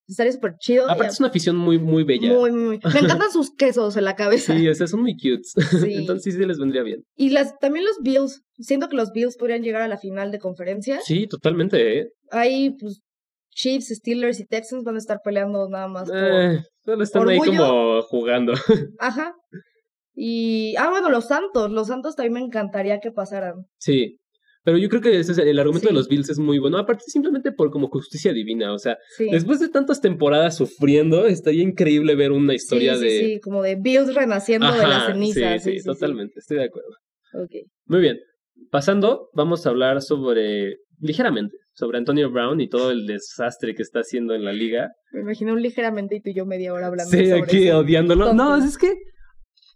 [0.08, 0.90] estaría súper chido.
[0.90, 2.34] Aparte es una afición muy, muy bella.
[2.34, 2.80] Muy, muy.
[2.94, 4.56] Me encantan sus quesos en la cabeza.
[4.56, 5.54] Sí, o sea, son muy cutes.
[5.84, 7.04] Entonces sí, sí les vendría bien.
[7.18, 8.42] Y las, también los Bills.
[8.58, 11.02] Siento que los Bills podrían llegar a la final de conferencia.
[11.02, 12.10] Sí, totalmente, ¿eh?
[12.32, 13.02] Ahí, pues,
[13.52, 16.10] Chiefs, Steelers y Texans van a estar peleando nada más.
[16.14, 18.54] Eh, solo están ahí como jugando.
[19.00, 19.36] Ajá.
[20.22, 21.72] Y, ah, bueno, los Santos.
[21.72, 23.54] Los Santos también me encantaría que pasaran.
[23.78, 24.20] Sí.
[24.66, 26.78] Pero yo creo que ese es el argumento de los Bills es muy bueno.
[26.78, 28.74] Aparte, simplemente por como justicia divina.
[28.74, 33.10] O sea, después de tantas temporadas sufriendo, estaría increíble ver una historia sí, de.
[33.10, 35.64] Sí, como de Bills renaciendo de las cenizas.
[35.64, 36.34] Sí, sí, totalmente.
[36.40, 36.90] Estoy de acuerdo.
[37.36, 37.52] Ok.
[37.86, 38.20] Muy bien.
[38.70, 40.80] Pasando, vamos a hablar sobre.
[41.00, 41.56] ligeramente.
[41.72, 44.90] Sobre Antonio Brown y todo el desastre que está haciendo en la liga.
[45.14, 47.10] Me imagino un ligeramente y tú y yo media hora hablando.
[47.10, 48.34] Sí, aquí odiándolo.
[48.34, 48.94] No, es que.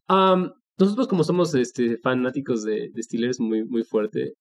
[0.09, 4.33] Nosotros como somos este, fanáticos de, Steelers muy, muy fuerte,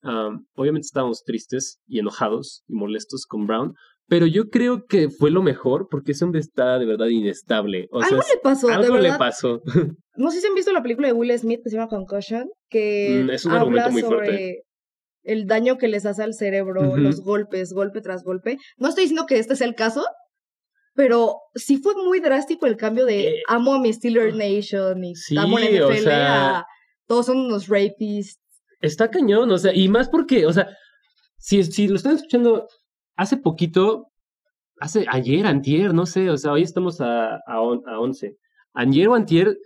[0.54, 3.74] obviamente estábamos tristes y enojados y molestos con Brown,
[4.08, 7.88] pero yo creo que fue lo mejor porque ese hombre está de verdad inestable.
[7.92, 9.62] algo le pasó, Algo le pasó.
[10.14, 13.24] No sé si han visto la película de Will Smith que se llama Concussion, que
[13.24, 14.62] mm, es un habla muy sobre fuerte.
[15.22, 18.58] el daño que les hace al cerebro, los golpes, golpe tras golpe.
[18.76, 20.04] No estoy diciendo que este sea el caso,
[20.94, 25.14] pero sí fue muy drástico el cambio de eh, amo a mi Steeler Nation y
[25.36, 26.66] amo a la NFL a
[27.06, 28.40] todos son unos rapists.
[28.80, 30.68] Está cañón, o sea, y más porque, o sea,
[31.36, 32.66] si, si lo están escuchando
[33.16, 34.08] hace poquito,
[34.80, 38.36] hace ayer, antier, no sé, o sea, hoy estamos a, a, a 11.
[38.74, 39.56] Ayer o antier,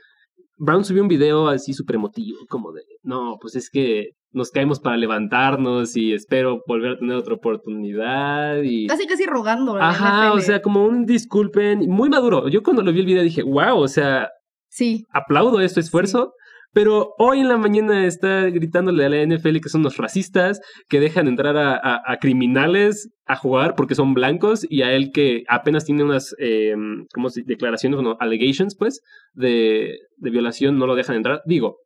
[0.59, 4.81] Brown subió un video así súper emotivo, como de, no, pues es que nos caemos
[4.81, 8.87] para levantarnos y espero volver a tener otra oportunidad y...
[8.87, 9.77] Casi, casi rogando.
[9.81, 12.47] Ajá, o sea, como un disculpen, muy maduro.
[12.49, 14.29] Yo cuando lo vi el video dije, wow, o sea...
[14.69, 15.07] Sí.
[15.11, 16.35] Aplaudo este esfuerzo.
[16.75, 20.61] Pero hoy en la mañana está gritándole a la NFL que son los racistas,
[20.91, 25.87] que dejan entrar a, criminales a jugar porque son blancos y a él que apenas
[25.87, 26.75] tiene unas eh,
[27.15, 29.01] ¿cómo se, declaraciones, no, allegations, pues,
[29.33, 31.41] de, de violación, no lo dejan entrar.
[31.47, 31.79] Digo,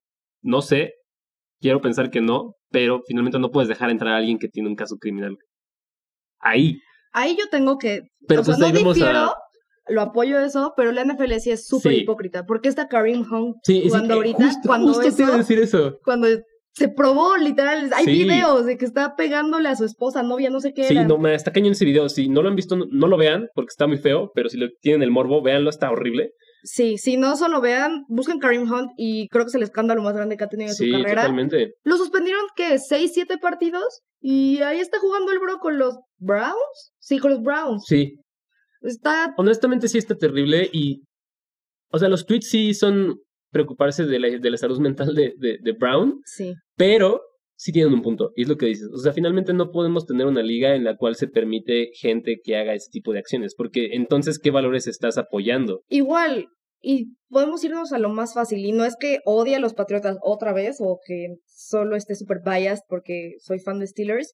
[0.42, 0.94] no sé,
[1.61, 4.77] Quiero pensar que no, pero finalmente no puedes dejar entrar a alguien que tiene un
[4.77, 5.37] caso criminal.
[6.41, 6.79] Ahí.
[7.13, 8.03] Ahí yo tengo que.
[8.27, 9.35] Pero pues no difiero,
[9.89, 12.47] lo apoyo eso, pero la NFL sí es súper hipócrita.
[12.47, 14.51] Porque está Karim Hunt jugando eh, ahorita.
[14.65, 15.99] cuando justo te iba a decir eso.
[16.05, 16.29] Cuando
[16.73, 17.91] se probó, literal.
[17.95, 20.85] Hay videos de que está pegándole a su esposa, novia, no sé qué.
[20.85, 22.09] Sí, no, me está cañón ese video.
[22.09, 24.31] Si no lo han visto, no, lo vean, porque está muy feo.
[24.35, 26.33] Pero si lo tienen el morbo, véanlo, está horrible.
[26.63, 30.15] Sí, si no solo vean, busquen Karim Hunt y creo que es el escándalo más
[30.15, 31.23] grande que ha tenido en su carrera.
[31.23, 31.75] Totalmente.
[31.85, 32.79] Lo suspendieron, ¿qué?
[32.79, 34.03] ¿Seis, siete partidos?
[34.21, 36.93] Y ahí está jugando el bro con los Browns.
[36.99, 37.85] Sí, con los Browns.
[37.87, 38.17] Sí.
[38.83, 39.35] Está.
[39.37, 41.03] Honestamente, sí está terrible y.
[41.93, 43.19] O sea, los tweets sí son
[43.51, 46.21] preocuparse de la, de la salud mental de, de, de Brown.
[46.25, 46.55] Sí.
[46.77, 47.21] Pero
[47.61, 48.89] sí tienen un punto, y es lo que dices.
[48.91, 52.57] O sea, finalmente no podemos tener una liga en la cual se permite gente que
[52.57, 55.83] haga ese tipo de acciones, porque entonces, ¿qué valores estás apoyando?
[55.91, 56.47] Igual,
[56.81, 60.17] y podemos irnos a lo más fácil, y no es que odie a los Patriotas
[60.23, 64.33] otra vez, o que solo esté super biased porque soy fan de Steelers,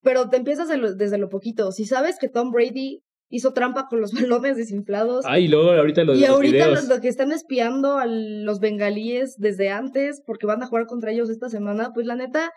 [0.00, 1.72] pero te empiezas desde lo poquito.
[1.72, 5.24] Si sabes que Tom Brady hizo trampa con los balones desinflados.
[5.26, 9.36] Ah, y luego ahorita los Y ahorita los, los, que están espiando a los bengalíes
[9.38, 12.50] desde antes, porque van a jugar contra ellos esta semana, pues la neta,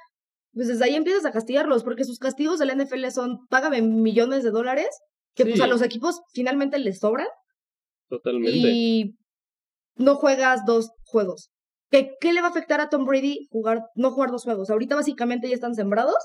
[0.52, 4.52] pues desde ahí empiezas a castigarlos, porque sus castigos del NFL son, págame millones de
[4.52, 4.90] dólares,
[5.36, 7.28] que pues a los equipos finalmente les sobran.
[8.10, 8.52] Totalmente.
[8.56, 9.16] Y
[9.96, 11.50] no juegas dos juegos.
[11.90, 14.70] ¿Qué, ¿Qué le va a afectar a Tom Brady jugar, no jugar dos juegos?
[14.70, 16.18] Ahorita básicamente ya están sembrados.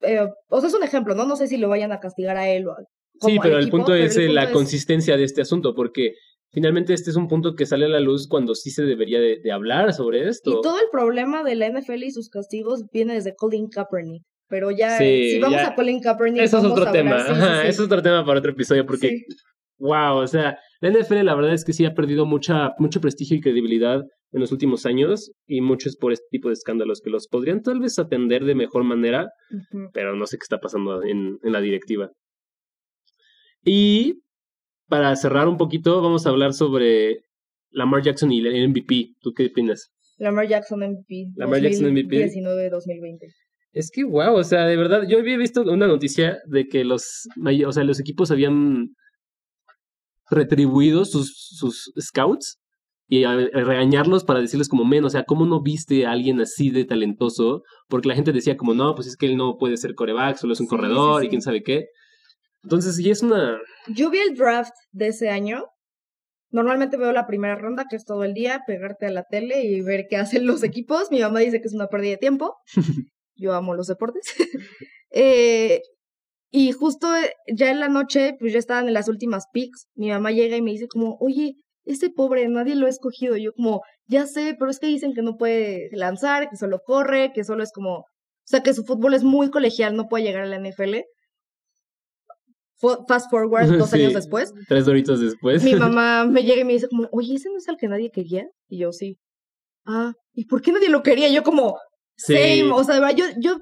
[0.00, 1.24] Eh, o sea, es un ejemplo, ¿no?
[1.24, 2.76] No sé si lo vayan a castigar a él o a
[3.20, 6.14] sí, pero el punto es la consistencia de este asunto, porque
[6.50, 9.52] finalmente este es un punto que sale a la luz cuando sí se debería de,
[9.52, 10.50] hablar sobre esto.
[10.50, 14.22] Y todo el problema de la NFL y sus castigos viene desde Colin Kaepernick.
[14.48, 17.18] Pero ya, si vamos a Colin Kaepernick, eso es otro tema.
[17.64, 19.24] Eso es otro tema para otro episodio, porque,
[19.78, 23.36] wow, o sea, la NFL la verdad es que sí ha perdido mucha, mucho prestigio
[23.36, 24.02] y credibilidad
[24.32, 27.62] en los últimos años y mucho es por este tipo de escándalos que los podrían
[27.62, 29.30] tal vez atender de mejor manera,
[29.92, 32.10] pero no sé qué está pasando en, en la directiva.
[33.64, 34.22] Y
[34.88, 37.24] para cerrar un poquito, vamos a hablar sobre
[37.70, 39.14] Lamar Jackson y el MVP.
[39.20, 39.92] ¿Tú qué opinas?
[40.18, 41.32] Lamar Jackson MVP.
[41.36, 42.26] Lamar Jackson MVP.
[42.26, 43.18] 19-2020.
[43.72, 47.28] Es que wow, o sea, de verdad, yo había visto una noticia de que los,
[47.66, 48.94] o sea, los equipos habían
[50.30, 52.58] retribuido sus, sus scouts
[53.08, 56.70] y a, regañarlos para decirles como, men, o sea, ¿cómo no viste a alguien así
[56.70, 57.62] de talentoso?
[57.88, 60.52] Porque la gente decía como, no, pues es que él no puede ser coreback, solo
[60.54, 61.86] es un corredor y quién sabe qué.
[62.64, 63.58] Entonces, sí es una.
[63.88, 65.64] Yo vi el draft de ese año.
[66.50, 69.82] Normalmente veo la primera ronda, que es todo el día, pegarte a la tele y
[69.82, 71.10] ver qué hacen los equipos.
[71.10, 72.56] Mi mamá dice que es una pérdida de tiempo.
[73.36, 74.24] Yo amo los deportes.
[75.10, 75.82] eh,
[76.50, 79.86] Y justo eh, ya en la noche, pues ya estaban en las últimas picks.
[79.94, 83.36] Mi mamá llega y me dice como, oye, ese pobre, nadie lo ha escogido.
[83.36, 87.32] Yo como, ya sé, pero es que dicen que no puede lanzar, que solo corre,
[87.34, 88.04] que solo es como, o
[88.46, 91.00] sea, que su fútbol es muy colegial, no puede llegar a la NFL.
[92.78, 94.52] Fast forward dos años después.
[94.68, 95.62] Tres doritos después.
[95.64, 98.10] Mi mamá me llega y me dice como, oye, ¿ese no es el que nadie
[98.10, 98.46] quería?
[98.68, 99.18] Y yo, sí.
[99.84, 101.28] Ah, ¿y por qué nadie lo quería?
[101.28, 101.76] Y yo como,
[102.16, 102.70] same.
[102.72, 103.58] O sea, yo, yo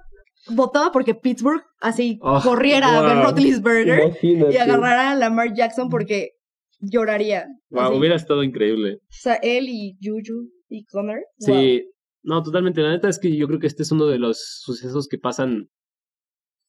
[0.49, 6.33] votaba porque Pittsburgh así oh, corriera a ver Rotlisberger y agarrara a Lamar Jackson porque
[6.81, 7.47] lloraría.
[7.71, 8.99] Wow, hubiera estado increíble.
[9.03, 11.21] O sea, él y Juju y Connor.
[11.39, 11.85] Sí,
[12.23, 12.83] no, totalmente.
[12.83, 15.69] La neta es que yo creo que este es uno de los sucesos que pasan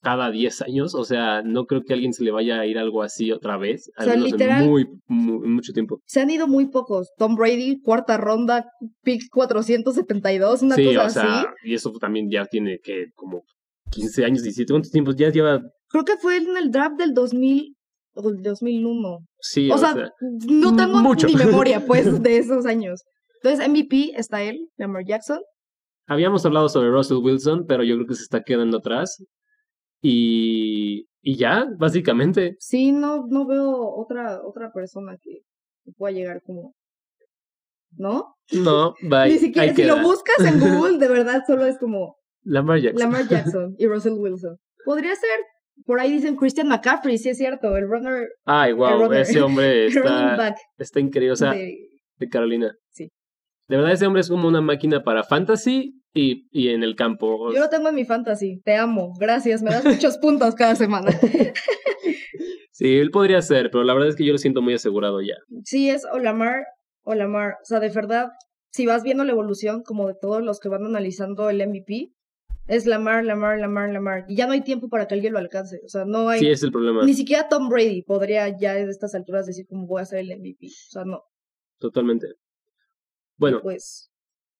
[0.01, 0.95] cada 10 años.
[0.95, 3.57] O sea, no creo que a alguien se le vaya a ir algo así otra
[3.57, 3.91] vez.
[3.95, 6.01] Al o sea, literal, en muy, mucho tiempo.
[6.05, 7.11] Se han ido muy pocos.
[7.17, 8.65] Tom Brady, cuarta ronda,
[9.03, 11.47] pick 472, una cosa o sea, así.
[11.65, 13.43] Y eso también ya tiene que como
[13.91, 14.71] 15 años, 17.
[14.71, 15.61] ¿Cuántos tiempos ya lleva?
[15.89, 17.75] Creo que fue en el draft del 2000
[18.15, 19.19] o el 2001.
[19.39, 20.11] Sí, o, sea,
[20.49, 21.27] no tengo mucho.
[21.27, 23.03] ni memoria, pues, de esos años.
[23.41, 25.39] Entonces, MVP está él, Lamar Jackson.
[26.07, 29.23] Habíamos hablado sobre Russell Wilson, pero yo creo que se está quedando atrás.
[30.09, 32.55] Y, y ya, básicamente.
[32.59, 35.41] Sí, no, no veo otra, otra persona que,
[35.97, 36.75] pueda llegar como.
[37.91, 38.35] ¿No?
[38.53, 39.29] No, bye.
[39.29, 42.15] Ni siquiera, si lo buscas en Google, de verdad solo es como.
[42.43, 42.99] Lamar Jackson.
[42.99, 44.57] Lamar Jackson y Russell Wilson.
[44.85, 45.39] Podría ser.
[45.85, 48.29] Por ahí dicen Christian McCaffrey, sí es cierto, el runner.
[48.45, 51.33] Ay, wow, ese hombre está, está increíble.
[51.33, 52.73] O sea, de, Carolina.
[52.91, 53.11] Sí.
[53.67, 57.53] De verdad, ese hombre es como una máquina para fantasy y, y en el campo.
[57.53, 58.59] Yo lo tengo en mi fantasy.
[58.63, 59.13] Te amo.
[59.19, 59.61] Gracias.
[59.61, 61.11] Me das muchos puntos cada semana.
[62.71, 65.35] sí, él podría ser, pero la verdad es que yo lo siento muy asegurado ya.
[65.63, 66.63] Sí, es Olamar.
[67.03, 67.53] Olamar.
[67.61, 68.29] O sea, de verdad,
[68.71, 72.11] si vas viendo la evolución como de todos los que van analizando el MVP,
[72.67, 74.25] es Lamar, Lamar, Lamar, Lamar.
[74.27, 75.79] Y ya no hay tiempo para que alguien lo alcance.
[75.85, 76.39] O sea, no hay.
[76.39, 77.05] Sí, es el problema.
[77.05, 80.37] Ni siquiera Tom Brady podría ya de estas alturas decir cómo voy a ser el
[80.37, 80.67] MVP.
[80.67, 81.23] O sea, no.
[81.79, 82.27] Totalmente.
[83.37, 83.61] Bueno.
[83.61, 84.11] pues.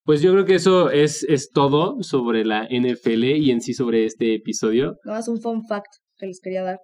[0.07, 4.05] Pues yo creo que eso es, es todo sobre la NFL y en sí sobre
[4.05, 4.95] este episodio.
[5.03, 6.79] No, es un fun fact que les quería dar.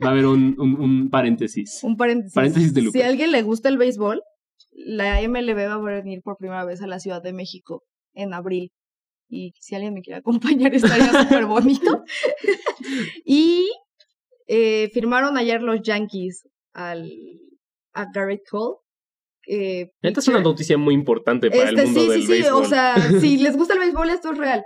[0.00, 1.80] Va a haber un, un, paréntesis.
[1.82, 2.32] Un paréntesis.
[2.32, 4.22] Paréntesis de Si a alguien le gusta el béisbol,
[4.70, 7.82] la MLB va a venir por primera vez a la Ciudad de México
[8.14, 8.70] en abril
[9.28, 12.04] y si alguien me quiere acompañar estaría súper bonito.
[13.24, 13.68] y
[14.46, 17.10] eh, firmaron ayer los Yankees al,
[17.94, 18.76] a Garrett Cole.
[19.52, 22.48] Eh, Esta es una noticia muy importante para el este, mundo sí, del sí, sí,
[22.50, 24.62] o sea, si les gusta el béisbol, esto es real.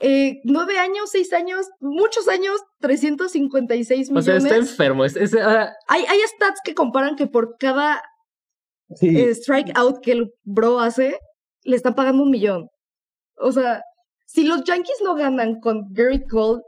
[0.00, 4.22] Eh, nueve años, seis años, muchos años, 356 millones.
[4.22, 5.04] O sea, está enfermo.
[5.04, 8.02] Es, hay, hay stats que comparan que por cada
[8.90, 11.16] strike strikeout que el bro hace,
[11.62, 12.66] le están pagando un millón.
[13.36, 13.82] O sea,
[14.26, 16.60] si los Yankees no ganan con Gary Cole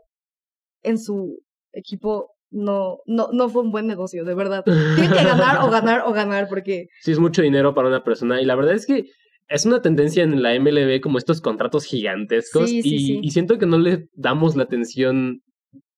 [0.83, 1.37] en su
[1.73, 4.65] equipo, no, no, no fue un buen negocio, de verdad.
[4.65, 6.89] Tienen que ganar o ganar o ganar, porque.
[7.03, 8.41] Sí, es mucho dinero para una persona.
[8.41, 9.11] Y la verdad es que
[9.49, 12.71] es una tendencia en la MLB como estos contratos gigantescos.
[12.71, 15.43] y, y, siento que no le damos la atención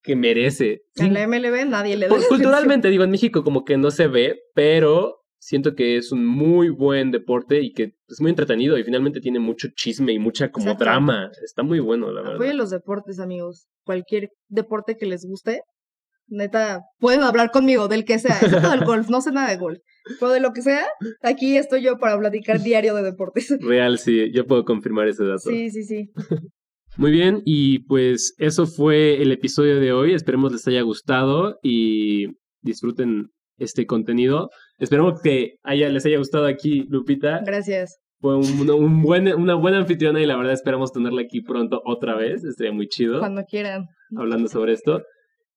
[0.03, 0.83] que merece.
[0.97, 2.15] En la MLB nadie le da.
[2.15, 6.27] Pues, culturalmente, digo, en México como que no se ve, pero siento que es un
[6.27, 10.51] muy buen deporte y que es muy entretenido y finalmente tiene mucho chisme y mucha
[10.51, 11.31] como drama.
[11.43, 12.37] Está muy bueno, la verdad.
[12.37, 13.69] Apoyen los deportes, amigos.
[13.85, 15.63] Cualquier deporte que les guste,
[16.29, 19.79] neta, pueden hablar conmigo del que sea, del golf, no sé nada de golf,
[20.21, 20.87] pero de lo que sea,
[21.23, 23.57] aquí estoy yo para platicar diario de deportes.
[23.61, 25.51] Real, sí, yo puedo confirmar ese dato.
[25.51, 26.11] Sí, sí, sí.
[26.97, 30.15] Muy bien, y pues eso fue el episodio de hoy.
[30.15, 32.27] Esperemos les haya gustado y
[32.61, 34.51] disfruten este contenido.
[34.79, 37.41] Esperemos que haya, les haya gustado aquí, Lupita.
[37.45, 38.01] Gracias.
[38.21, 42.43] Fue un, buen, una buena anfitriona y la verdad esperamos tenerla aquí pronto otra vez.
[42.43, 43.21] Estaría muy chido.
[43.21, 43.87] Cuando quieran.
[44.17, 45.03] Hablando sobre esto.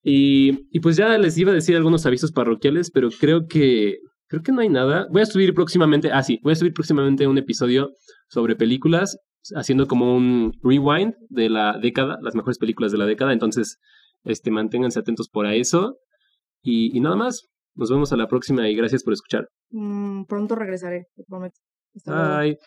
[0.04, 3.98] Y, y pues ya les iba a decir algunos avisos parroquiales, pero creo que
[4.28, 5.08] creo que no hay nada.
[5.12, 7.92] Voy a subir próximamente, ah sí, voy a subir próximamente un episodio
[8.30, 9.18] sobre películas,
[9.56, 13.34] haciendo como un rewind de la década, las mejores películas de la década.
[13.34, 13.78] Entonces,
[14.24, 15.98] este, manténganse atentos por a eso.
[16.64, 17.48] Y, y nada más.
[17.74, 19.48] Nos vemos a la próxima y gracias por escuchar.
[19.70, 21.56] Mm, pronto regresaré, te prometo.
[22.06, 22.58] Bye.